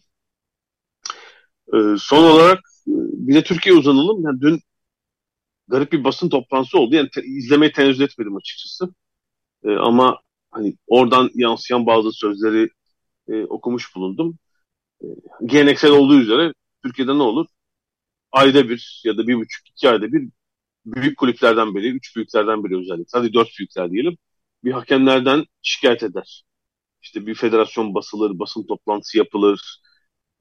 E, 1.74 1.78
son 1.98 2.24
olarak 2.24 2.58
e, 2.88 2.92
bir 3.28 3.34
de 3.34 3.42
Türkiye 3.44 3.74
uzanalım. 3.74 4.24
Yani 4.24 4.40
dün 4.40 4.60
garip 5.68 5.92
bir 5.92 6.04
basın 6.04 6.28
toplantısı 6.28 6.78
oldu. 6.78 6.94
Yani 6.94 7.10
te, 7.10 7.22
izlemeye 7.22 7.72
tenezzül 7.72 8.04
etmedim 8.04 8.36
açıkçası. 8.36 8.94
E, 9.64 9.70
ama 9.72 10.20
hani 10.52 10.76
oradan 10.86 11.30
yansıyan 11.34 11.86
bazı 11.86 12.12
sözleri 12.12 12.68
e, 13.28 13.44
okumuş 13.44 13.96
bulundum. 13.96 14.38
E, 15.02 15.06
geleneksel 15.46 15.90
olduğu 15.92 16.20
üzere 16.20 16.54
Türkiye'de 16.84 17.18
ne 17.18 17.22
olur? 17.22 17.46
Ayda 18.32 18.68
bir 18.68 19.02
ya 19.04 19.18
da 19.18 19.26
bir 19.28 19.36
buçuk 19.36 19.68
iki 19.70 19.90
ayda 19.90 20.12
bir 20.12 20.28
büyük 20.86 21.18
kulüplerden 21.18 21.74
biri, 21.74 21.88
üç 21.90 22.16
büyüklerden 22.16 22.64
biri 22.64 22.78
özellikle, 22.78 23.18
hadi 23.18 23.32
dört 23.34 23.48
büyükler 23.58 23.90
diyelim, 23.90 24.18
bir 24.64 24.72
hakemlerden 24.72 25.44
şikayet 25.62 26.02
eder. 26.02 26.44
İşte 27.02 27.26
bir 27.26 27.34
federasyon 27.34 27.94
basılır, 27.94 28.38
basın 28.38 28.66
toplantısı 28.66 29.18
yapılır, 29.18 29.80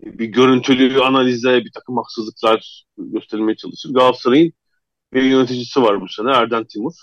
bir 0.02 0.26
görüntülü 0.26 1.02
analize 1.02 1.65
bir 1.65 1.71
takım 1.74 1.97
haksızlıklar 1.97 2.86
gösterilmeye 2.97 3.56
çalışır. 3.56 3.93
Galatasaray'ın 3.93 4.54
bir 5.13 5.24
yöneticisi 5.24 5.82
var 5.82 6.02
bu 6.02 6.08
sene, 6.10 6.32
Erden 6.32 6.65
Timur 6.67 6.93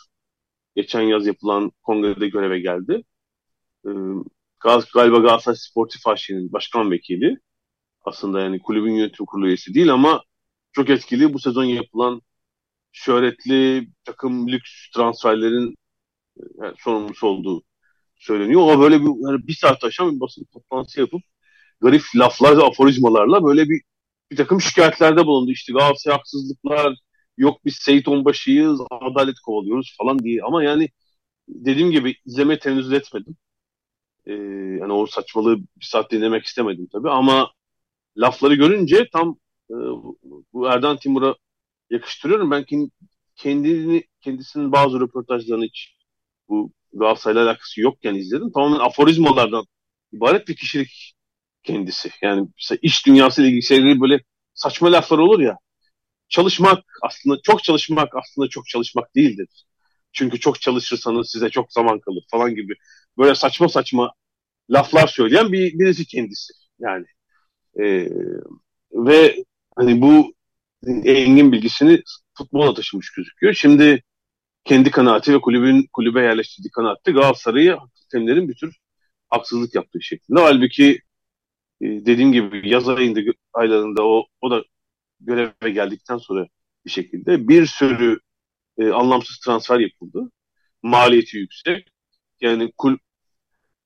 geçen 0.79 1.01
yaz 1.01 1.27
yapılan 1.27 1.73
kongrede 1.83 2.29
göreve 2.29 2.61
geldi. 2.61 3.05
Ee, 3.87 3.91
galiba 4.95 5.19
Galatasaray 5.19 5.57
Sportif 5.57 6.07
AŞ'nin 6.07 6.53
başkan 6.53 6.91
vekili. 6.91 7.37
Aslında 8.05 8.41
yani 8.41 8.59
kulübün 8.63 8.93
yönetim 8.93 9.27
kurulu 9.27 9.49
üyesi 9.49 9.75
değil 9.75 9.93
ama 9.93 10.23
çok 10.73 10.91
etkili 10.91 11.35
bu 11.35 11.39
sezon 11.39 11.65
yapılan 11.65 12.23
şöhretli 12.93 13.89
takım 14.05 14.49
lüks 14.49 14.71
transferlerin 14.95 15.75
e, 16.37 16.43
yani 16.63 16.75
sorumlusu 16.79 17.27
olduğu 17.27 17.63
söyleniyor. 18.17 18.61
O 18.61 18.81
böyle 18.81 19.01
bir, 19.01 19.29
yani 19.29 19.47
bir 19.49 19.55
saat 19.55 19.85
aşan 19.85 20.15
bir 20.17 20.21
basın 20.21 20.45
toplantısı 20.53 21.01
yapıp 21.01 21.23
garip 21.81 22.03
laflar 22.17 22.57
ve 22.59 22.63
aforizmalarla 22.63 23.45
böyle 23.45 23.69
bir 23.69 23.81
bir 24.31 24.37
takım 24.37 24.61
şikayetlerde 24.61 25.27
bulundu. 25.27 25.51
İşte 25.51 25.73
Galatasaray 25.73 26.17
haksızlıklar, 26.17 26.97
yok 27.39 27.65
biz 27.65 27.77
Seyit 27.77 28.09
Onbaşı'yız, 28.09 28.81
adalet 28.91 29.41
kovalıyoruz 29.41 29.95
falan 29.99 30.19
diye. 30.19 30.43
Ama 30.43 30.65
yani 30.65 30.89
dediğim 31.49 31.91
gibi 31.91 32.17
izleme 32.27 32.59
tenezzül 32.59 32.93
etmedim. 32.93 33.37
Ee, 34.27 34.33
yani 34.81 34.93
o 34.93 35.07
saçmalığı 35.07 35.59
bir 35.59 35.85
saat 35.85 36.11
dinlemek 36.13 36.45
istemedim 36.45 36.89
tabii 36.93 37.11
ama 37.11 37.51
lafları 38.17 38.55
görünce 38.55 39.09
tam 39.13 39.39
e, 39.71 39.75
bu 40.53 40.69
Erdan 40.69 40.97
Timur'a 40.99 41.35
yakıştırıyorum. 41.91 42.51
Ben 42.51 42.65
kendini, 43.37 44.05
kendisinin 44.21 44.73
bazı 44.73 45.01
röportajlarını 45.01 45.65
hiç 45.65 45.97
bu 46.49 46.73
Galatasaray'la 46.93 47.45
alakası 47.45 47.81
yokken 47.81 48.15
izledim. 48.15 48.53
Tamamen 48.53 48.81
aforizmalardan 48.81 49.65
ibaret 50.13 50.49
bir 50.49 50.57
kişilik 50.57 51.15
kendisi. 51.63 52.11
Yani 52.23 52.49
iş 52.83 53.07
dünyası 53.07 53.43
ile 53.43 53.51
ilgili 53.51 54.01
böyle 54.01 54.21
saçma 54.55 54.93
laflar 54.93 55.19
olur 55.19 55.41
ya 55.41 55.59
çalışmak 56.29 56.85
aslında 57.03 57.39
çok 57.43 57.65
çalışmak 57.65 58.17
aslında 58.17 58.49
çok 58.49 58.67
çalışmak 58.69 59.17
değildir. 59.17 59.49
Çünkü 60.13 60.41
çok 60.41 60.61
çalışırsanız 60.61 61.31
size 61.31 61.51
çok 61.51 61.73
zaman 61.73 62.01
kalır 62.01 62.25
falan 62.31 62.55
gibi 62.55 62.75
böyle 63.19 63.35
saçma 63.35 63.69
saçma 63.69 64.13
laflar 64.71 65.07
söyleyen 65.07 65.53
bir 65.53 65.79
birisi 65.79 66.07
kendisi 66.07 66.53
yani. 66.81 67.07
Ee, 67.81 68.09
ve 68.93 69.45
hani 69.77 70.01
bu 70.03 70.35
engin 71.05 71.53
bilgisini 71.53 72.03
futbola 72.35 72.75
taşımış 72.75 73.11
gözüküyor. 73.11 73.55
Şimdi 73.55 74.03
kendi 74.65 74.91
kanaati 74.91 75.35
ve 75.35 75.41
kulübün 75.41 75.89
kulübe 75.93 76.23
yerleştirdiği 76.23 76.71
kanaatte 76.71 77.13
Galatasaray'ı 77.13 77.77
hakemlerin 78.05 78.49
bir 78.49 78.55
tür 78.55 78.77
haksızlık 79.31 79.75
yaptığı 79.75 80.03
şeklinde. 80.03 80.41
Halbuki 80.41 81.01
e, 81.81 81.87
dediğim 81.87 82.33
gibi 82.33 82.69
yaz 82.69 82.89
ayında 82.89 83.21
aylarında 83.53 84.07
o, 84.07 84.27
o 84.41 84.51
da 84.51 84.65
göreve 85.21 85.71
geldikten 85.71 86.19
sonra 86.19 86.47
bir 86.87 86.91
şekilde. 86.91 87.49
Bir 87.49 87.67
sürü 87.67 88.21
e, 88.79 88.89
anlamsız 88.91 89.39
transfer 89.39 89.79
yapıldı. 89.79 90.31
Maliyeti 90.83 91.37
yüksek. 91.37 91.89
Yani 92.41 92.73
kul 92.79 92.97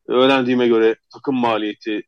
öğrendiğime 0.09 0.68
göre 0.68 0.97
takım 1.14 1.37
maliyeti 1.37 2.03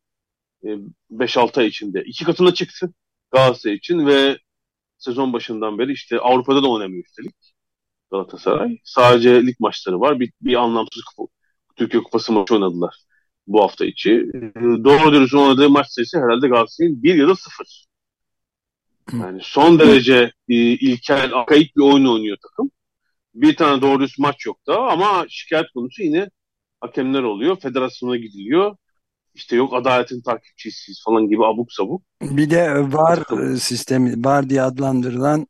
e, 0.64 0.68
5-6 1.10 1.60
ay 1.60 1.66
içinde 1.66 2.02
iki 2.04 2.24
katına 2.24 2.54
çıktı 2.54 2.94
Galatasaray 3.30 3.76
için 3.76 4.06
ve 4.06 4.38
sezon 4.98 5.32
başından 5.32 5.78
beri 5.78 5.92
işte 5.92 6.18
Avrupa'da 6.20 6.62
da 6.62 6.70
oynamıyor 6.70 7.04
üstelik 7.04 7.54
Galatasaray. 8.10 8.78
Sadece 8.84 9.46
lig 9.46 9.56
maçları 9.60 10.00
var. 10.00 10.20
Bir, 10.20 10.32
bir 10.40 10.54
anlamsız 10.54 11.02
kupa, 11.04 11.32
Türkiye 11.76 12.02
Kupası 12.02 12.32
maçı 12.32 12.54
oynadılar 12.54 13.04
bu 13.46 13.62
hafta 13.62 13.84
içi. 13.84 14.10
E, 14.34 14.40
doğru 14.84 15.12
dürüst 15.12 15.34
oynadığı 15.34 15.70
maç 15.70 15.86
sayısı 15.88 16.18
herhalde 16.18 16.48
Galatasaray'ın 16.48 17.02
bir 17.02 17.14
ya 17.14 17.28
da 17.28 17.36
sıfır. 17.36 17.86
Yani 19.12 19.40
son 19.42 19.78
derece 19.78 20.32
e, 20.48 20.54
ilkel, 20.54 21.30
akaik 21.34 21.76
bir 21.76 21.82
oyun 21.82 22.06
oynuyor 22.06 22.36
takım. 22.42 22.70
Bir 23.34 23.56
tane 23.56 23.82
doğru 23.82 24.00
dürüst 24.00 24.18
maç 24.18 24.46
yok 24.46 24.66
da 24.66 24.78
ama 24.78 25.26
şikayet 25.28 25.66
konusu 25.74 26.02
yine 26.02 26.30
hakemler 26.80 27.22
oluyor. 27.22 27.60
Federasyona 27.60 28.16
gidiliyor. 28.16 28.76
İşte 29.34 29.56
yok 29.56 29.74
adaletin 29.74 30.22
takipçisiyiz 30.22 31.02
falan 31.04 31.28
gibi 31.28 31.46
abuk 31.46 31.72
sabuk. 31.72 32.02
Bir 32.22 32.50
de 32.50 32.92
var 32.92 33.18
sistemi, 33.56 34.24
var 34.24 34.50
diye 34.50 34.62
adlandırılan 34.62 35.46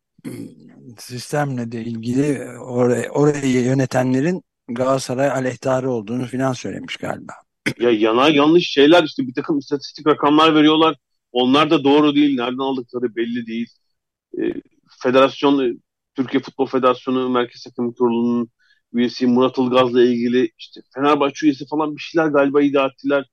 sistemle 0.98 1.72
de 1.72 1.80
ilgili 1.80 2.48
orayı, 2.58 3.08
orayı 3.10 3.64
yönetenlerin 3.64 4.42
Galatasaray 4.68 5.30
aleyhtarı 5.30 5.90
olduğunu 5.90 6.26
filan 6.26 6.52
söylemiş 6.52 6.96
galiba. 6.96 7.32
Ya 7.78 7.90
yana 7.90 8.28
yanlış 8.28 8.66
şeyler 8.68 9.02
işte 9.04 9.26
bir 9.26 9.34
takım 9.34 9.58
istatistik 9.58 10.06
rakamlar 10.06 10.54
veriyorlar. 10.54 10.96
Onlar 11.34 11.70
da 11.70 11.84
doğru 11.84 12.14
değil. 12.16 12.36
Nereden 12.36 12.58
aldıkları 12.58 13.16
belli 13.16 13.46
değil. 13.46 13.68
E, 14.42 14.42
federasyon, 15.02 15.82
Türkiye 16.16 16.42
Futbol 16.42 16.66
Federasyonu 16.66 17.30
Merkez 17.30 17.66
Hakem 17.66 17.92
Kurulu'nun 17.92 18.50
üyesi 18.92 19.26
Murat 19.26 19.58
Ilgaz'la 19.58 20.02
ilgili 20.04 20.50
işte 20.58 20.80
Fenerbahçe 20.94 21.46
üyesi 21.46 21.66
falan 21.66 21.96
bir 21.96 22.00
şeyler 22.00 22.28
galiba 22.28 22.62
iddia 22.62 22.86
ettiler. 22.86 23.26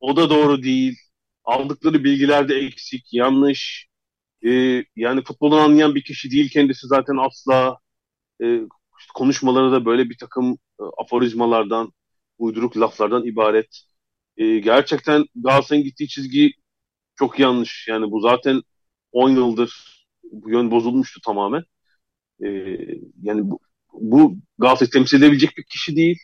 O 0.00 0.16
da 0.16 0.30
doğru 0.30 0.62
değil. 0.62 0.96
Aldıkları 1.44 2.04
bilgiler 2.04 2.48
de 2.48 2.54
eksik, 2.56 3.14
yanlış. 3.14 3.88
Ee, 4.46 4.84
yani 4.96 5.24
futboldan 5.24 5.58
anlayan 5.58 5.94
bir 5.94 6.04
kişi 6.04 6.30
değil 6.30 6.50
kendisi 6.50 6.86
zaten 6.86 7.16
asla. 7.16 7.78
Ee, 8.42 8.60
konuşmaları 9.14 9.72
da 9.72 9.84
böyle 9.86 10.10
bir 10.10 10.18
takım 10.18 10.58
e, 10.80 10.84
aforizmalardan, 10.98 11.92
uyduruk 12.38 12.76
laflardan 12.78 13.26
ibaret. 13.26 13.82
Ee, 14.36 14.58
gerçekten 14.58 15.26
Galatasaray'ın 15.36 15.84
gittiği 15.84 16.08
çizgi 16.08 16.52
çok 17.16 17.38
yanlış. 17.40 17.88
Yani 17.88 18.10
bu 18.10 18.20
zaten 18.20 18.62
10 19.12 19.30
yıldır 19.30 19.72
bu 20.32 20.50
yön 20.50 20.70
bozulmuştu 20.70 21.20
tamamen. 21.20 21.62
Ee, 22.44 22.48
yani 23.22 23.50
bu, 23.50 23.60
bu 23.92 24.36
Galatasaray 24.58 24.90
temsil 24.90 25.18
edebilecek 25.18 25.56
bir 25.56 25.64
kişi 25.64 25.96
değil. 25.96 26.18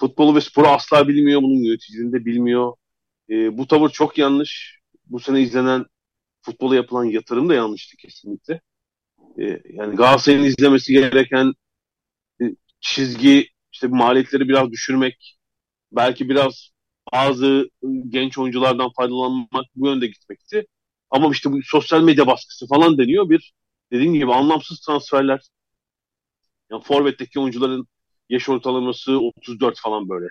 Futbolu 0.00 0.34
ve 0.36 0.40
sporu 0.40 0.66
asla 0.68 1.08
bilmiyor. 1.08 1.42
Bunun 1.42 1.64
yöneticiliğini 1.64 2.12
de 2.12 2.24
bilmiyor. 2.24 2.72
E, 3.30 3.58
bu 3.58 3.66
tavır 3.66 3.90
çok 3.90 4.18
yanlış. 4.18 4.80
Bu 5.06 5.20
sene 5.20 5.42
izlenen 5.42 5.86
futbola 6.42 6.76
yapılan 6.76 7.04
yatırım 7.04 7.48
da 7.48 7.54
yanlıştı 7.54 7.96
kesinlikle. 7.96 8.60
E, 9.38 9.44
yani 9.64 9.96
Galatasaray'ın 9.96 10.44
izlemesi 10.44 10.92
gereken 10.92 11.52
e, 12.42 12.44
çizgi 12.80 13.48
işte 13.72 13.86
maliyetleri 13.88 14.48
biraz 14.48 14.70
düşürmek, 14.70 15.38
belki 15.92 16.28
biraz 16.28 16.70
bazı 17.12 17.70
genç 18.08 18.38
oyunculardan 18.38 18.90
faydalanmak 18.96 19.66
bu 19.74 19.86
yönde 19.88 20.06
gitmekti. 20.06 20.66
Ama 21.10 21.30
işte 21.32 21.52
bu 21.52 21.58
sosyal 21.64 22.02
medya 22.02 22.26
baskısı 22.26 22.66
falan 22.68 22.98
deniyor 22.98 23.30
bir 23.30 23.52
dediğim 23.92 24.14
gibi 24.14 24.34
anlamsız 24.34 24.80
transferler. 24.80 25.40
Yani 26.70 26.82
Forvet'teki 26.82 27.40
oyuncuların 27.40 27.86
yaş 28.28 28.48
ortalaması 28.48 29.18
34 29.20 29.80
falan 29.80 30.08
böyle. 30.08 30.26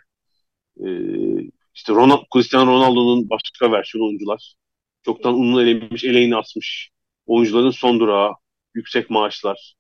Ee, 0.86 1.50
işte 1.76 1.94
Ronald, 1.94 2.24
Cristiano 2.34 2.72
Ronaldo'nun 2.72 3.30
başka 3.30 3.72
versiyon 3.72 4.08
oyuncular. 4.08 4.56
Çoktan 5.06 5.34
ununu 5.34 5.62
elemiş, 5.62 6.04
eleğini 6.04 6.36
asmış 6.36 6.90
oyuncuların 7.26 7.72
son 7.72 8.00
durağı, 8.00 8.34
yüksek 8.74 9.10
maaşlar. 9.10 9.76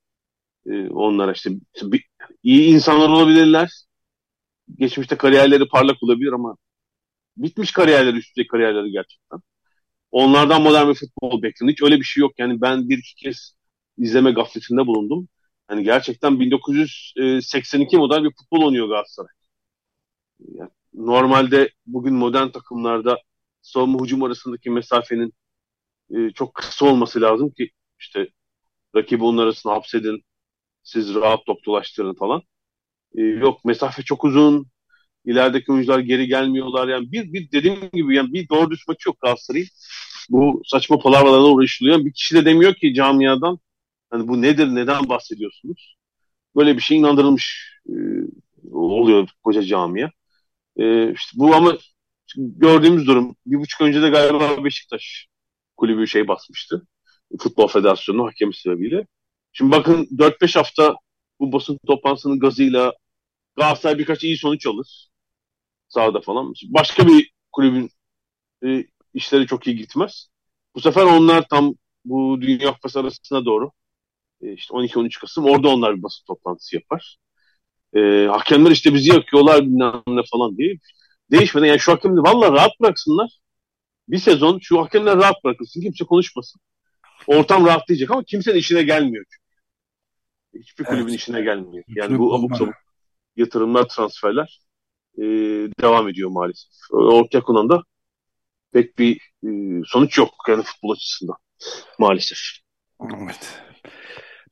Ee, 0.66 0.90
onlara 0.90 1.32
işte, 1.32 1.50
işte 1.76 1.92
bir, 1.92 2.06
iyi 2.44 2.74
insanlar 2.74 3.10
olabilirler. 3.10 3.70
Geçmişte 4.78 5.18
kariyerleri 5.18 5.68
parlak 5.68 6.04
olabilir 6.04 6.32
ama 6.34 6.56
bitmiş 7.44 7.72
kariyerleri, 7.72 8.18
üstteki 8.18 8.48
kariyerleri 8.48 8.92
gerçekten. 8.92 9.40
Onlardan 10.12 10.62
modern 10.62 10.90
bir 10.90 10.96
futbol 10.96 11.42
bekleniyor. 11.42 11.74
Hiç 11.74 11.84
öyle 11.84 12.00
bir 12.00 12.04
şey 12.04 12.22
yok. 12.22 12.32
Yani 12.40 12.62
ben 12.62 12.90
bir 12.90 12.98
iki 12.98 13.16
kez 13.16 13.56
izleme 13.98 14.32
gafletinde 14.32 14.88
bulundum. 14.88 15.30
Yani 15.72 15.84
gerçekten 15.84 16.40
1982 16.40 17.98
model 17.98 18.24
bir 18.24 18.32
futbol 18.40 18.66
oynuyor 18.66 18.88
Galatasaray. 18.90 19.30
Yani 20.40 20.70
normalde 20.94 21.70
bugün 21.86 22.14
modern 22.14 22.50
takımlarda 22.50 23.18
savunma 23.62 24.04
hücum 24.04 24.24
arasındaki 24.24 24.70
mesafenin 24.70 25.34
e, 26.16 26.32
çok 26.32 26.56
kısa 26.56 26.86
olması 26.86 27.22
lazım 27.22 27.52
ki 27.52 27.72
işte 28.00 28.30
rakibi 28.96 29.24
onun 29.24 29.38
arasına 29.38 29.74
hapsedin, 29.74 30.24
siz 30.84 31.16
rahat 31.16 31.46
top 31.46 31.66
dolaştırın 31.66 32.16
falan. 32.16 32.42
E, 33.18 33.22
yok 33.22 33.66
mesafe 33.66 34.04
çok 34.04 34.26
uzun, 34.26 34.68
ilerideki 35.26 35.72
oyuncular 35.72 36.00
geri 36.00 36.28
gelmiyorlar. 36.28 36.88
Yani 36.88 37.12
bir, 37.12 37.34
bir 37.34 37.52
dediğim 37.52 37.80
gibi 37.94 38.16
yani 38.16 38.34
bir 38.34 38.50
doğru 38.50 38.72
düz 38.72 38.84
maçı 38.88 39.10
yok 39.10 39.18
Galatasaray'ın. 39.22 39.68
Bu 40.30 40.62
saçma 40.66 41.00
palavralarla 41.00 41.48
uğraşılıyor. 41.48 42.06
Bir 42.06 42.14
kişi 42.14 42.36
de 42.36 42.46
demiyor 42.46 42.74
ki 42.76 42.94
camiadan 42.94 43.60
hani 44.10 44.28
bu 44.28 44.42
nedir, 44.42 44.68
neden 44.68 45.10
bahsediyorsunuz? 45.10 45.96
Böyle 46.56 46.78
bir 46.78 46.82
şey 46.82 46.98
inandırılmış 46.98 47.74
e, 47.90 47.94
oluyor 48.72 49.30
koca 49.44 49.64
camiye. 49.64 50.12
E, 50.78 51.14
işte 51.14 51.32
bu 51.36 51.56
ama 51.56 51.78
gördüğümüz 52.38 53.08
durum. 53.08 53.36
Bir 53.46 53.58
buçuk 53.58 53.82
önce 53.82 54.02
de 54.02 54.10
galiba 54.10 54.64
Beşiktaş 54.64 55.28
kulübü 55.78 56.08
şey 56.08 56.28
basmıştı. 56.28 56.88
Futbol 57.40 57.68
Federasyonu 57.68 58.26
hakemi 58.28 58.56
sebebiyle. 58.56 59.08
Şimdi 59.54 59.72
bakın 59.72 60.08
4-5 60.18 60.56
hafta 60.58 60.96
bu 61.40 61.52
basın 61.52 61.80
toplantısının 61.88 62.40
gazıyla 62.40 62.94
Galatasaray 63.56 63.98
birkaç 64.00 64.24
iyi 64.24 64.38
sonuç 64.38 64.68
alır. 64.68 65.09
Sağda 65.90 66.22
falan. 66.22 66.54
Başka 66.68 67.08
bir 67.08 67.32
kulübün 67.52 67.90
e, 68.66 68.86
işleri 69.14 69.48
çok 69.48 69.68
iyi 69.68 69.78
gitmez. 69.78 70.28
Bu 70.76 70.82
sefer 70.82 71.04
onlar 71.04 71.48
tam 71.50 71.74
bu 72.06 72.42
Dünya 72.42 72.74
Kupası 72.74 73.00
arasına 73.00 73.46
doğru 73.46 73.72
e, 74.42 74.54
işte 74.54 74.74
12-13 74.74 75.20
Kasım 75.20 75.46
orada 75.46 75.70
onlar 75.70 75.98
bir 75.98 76.04
basın 76.04 76.26
toplantısı 76.26 76.76
yapar. 76.76 77.18
E, 77.96 78.28
hakemler 78.32 78.72
işte 78.72 78.94
bizi 78.94 79.10
yakıyorlar 79.14 79.62
bilmem 79.62 80.04
ne 80.08 80.22
falan 80.32 80.58
diye. 80.58 80.76
Değişmeden 81.32 81.68
yani 81.68 81.80
şu 81.80 81.92
hakemleri 81.92 82.24
valla 82.24 82.52
rahat 82.52 82.72
bıraksınlar. 82.82 83.40
Bir 84.08 84.18
sezon 84.18 84.60
şu 84.62 84.82
hakemler 84.82 85.18
rahat 85.18 85.44
bırakılsın. 85.44 85.82
Kimse 85.82 86.06
konuşmasın. 86.06 86.62
Ortam 87.28 87.66
rahatlayacak 87.66 88.12
ama 88.12 88.24
kimsenin 88.24 88.58
işine 88.58 88.84
gelmiyor 88.84 89.26
çünkü. 89.30 90.64
Hiçbir 90.64 90.86
kulübün 90.86 91.10
evet. 91.10 91.20
işine 91.20 91.42
gelmiyor. 91.42 91.84
Yani 91.88 92.20
bu 92.20 92.36
abuk 92.36 92.58
sabuk 92.58 92.76
yatırımlar, 93.36 93.88
transferler 93.88 94.60
e, 95.20 95.26
devam 95.82 96.10
ediyor 96.10 96.30
maalesef. 96.30 96.72
Ortaya 96.92 97.42
konan 97.42 97.70
da 97.70 97.84
pek 98.74 99.00
bir 99.00 99.16
e, 99.44 99.50
sonuç 99.86 100.18
yok 100.18 100.30
yani 100.48 100.64
futbol 100.64 100.92
açısından 100.92 101.36
maalesef. 102.00 102.38
Evet. 103.24 103.62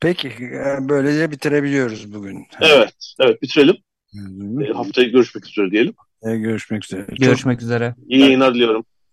Peki 0.01 0.27
e, 0.27 0.77
böylece 0.89 1.31
bitirebiliyoruz 1.31 2.13
bugün. 2.13 2.45
Evet, 2.61 3.13
evet 3.19 3.41
bitirelim. 3.41 3.75
E, 4.61 4.73
haftaya 4.73 5.07
görüşmek 5.07 5.47
üzere 5.47 5.71
diyelim. 5.71 5.93
E, 6.23 6.37
görüşmek 6.37 6.85
üzere. 6.85 7.05
Görüşmek 7.19 7.59
Çok 7.59 7.63
üzere. 7.63 7.95
İyi 8.07 8.21
yayınlar 8.21 8.53
diliyorum. 8.55 8.85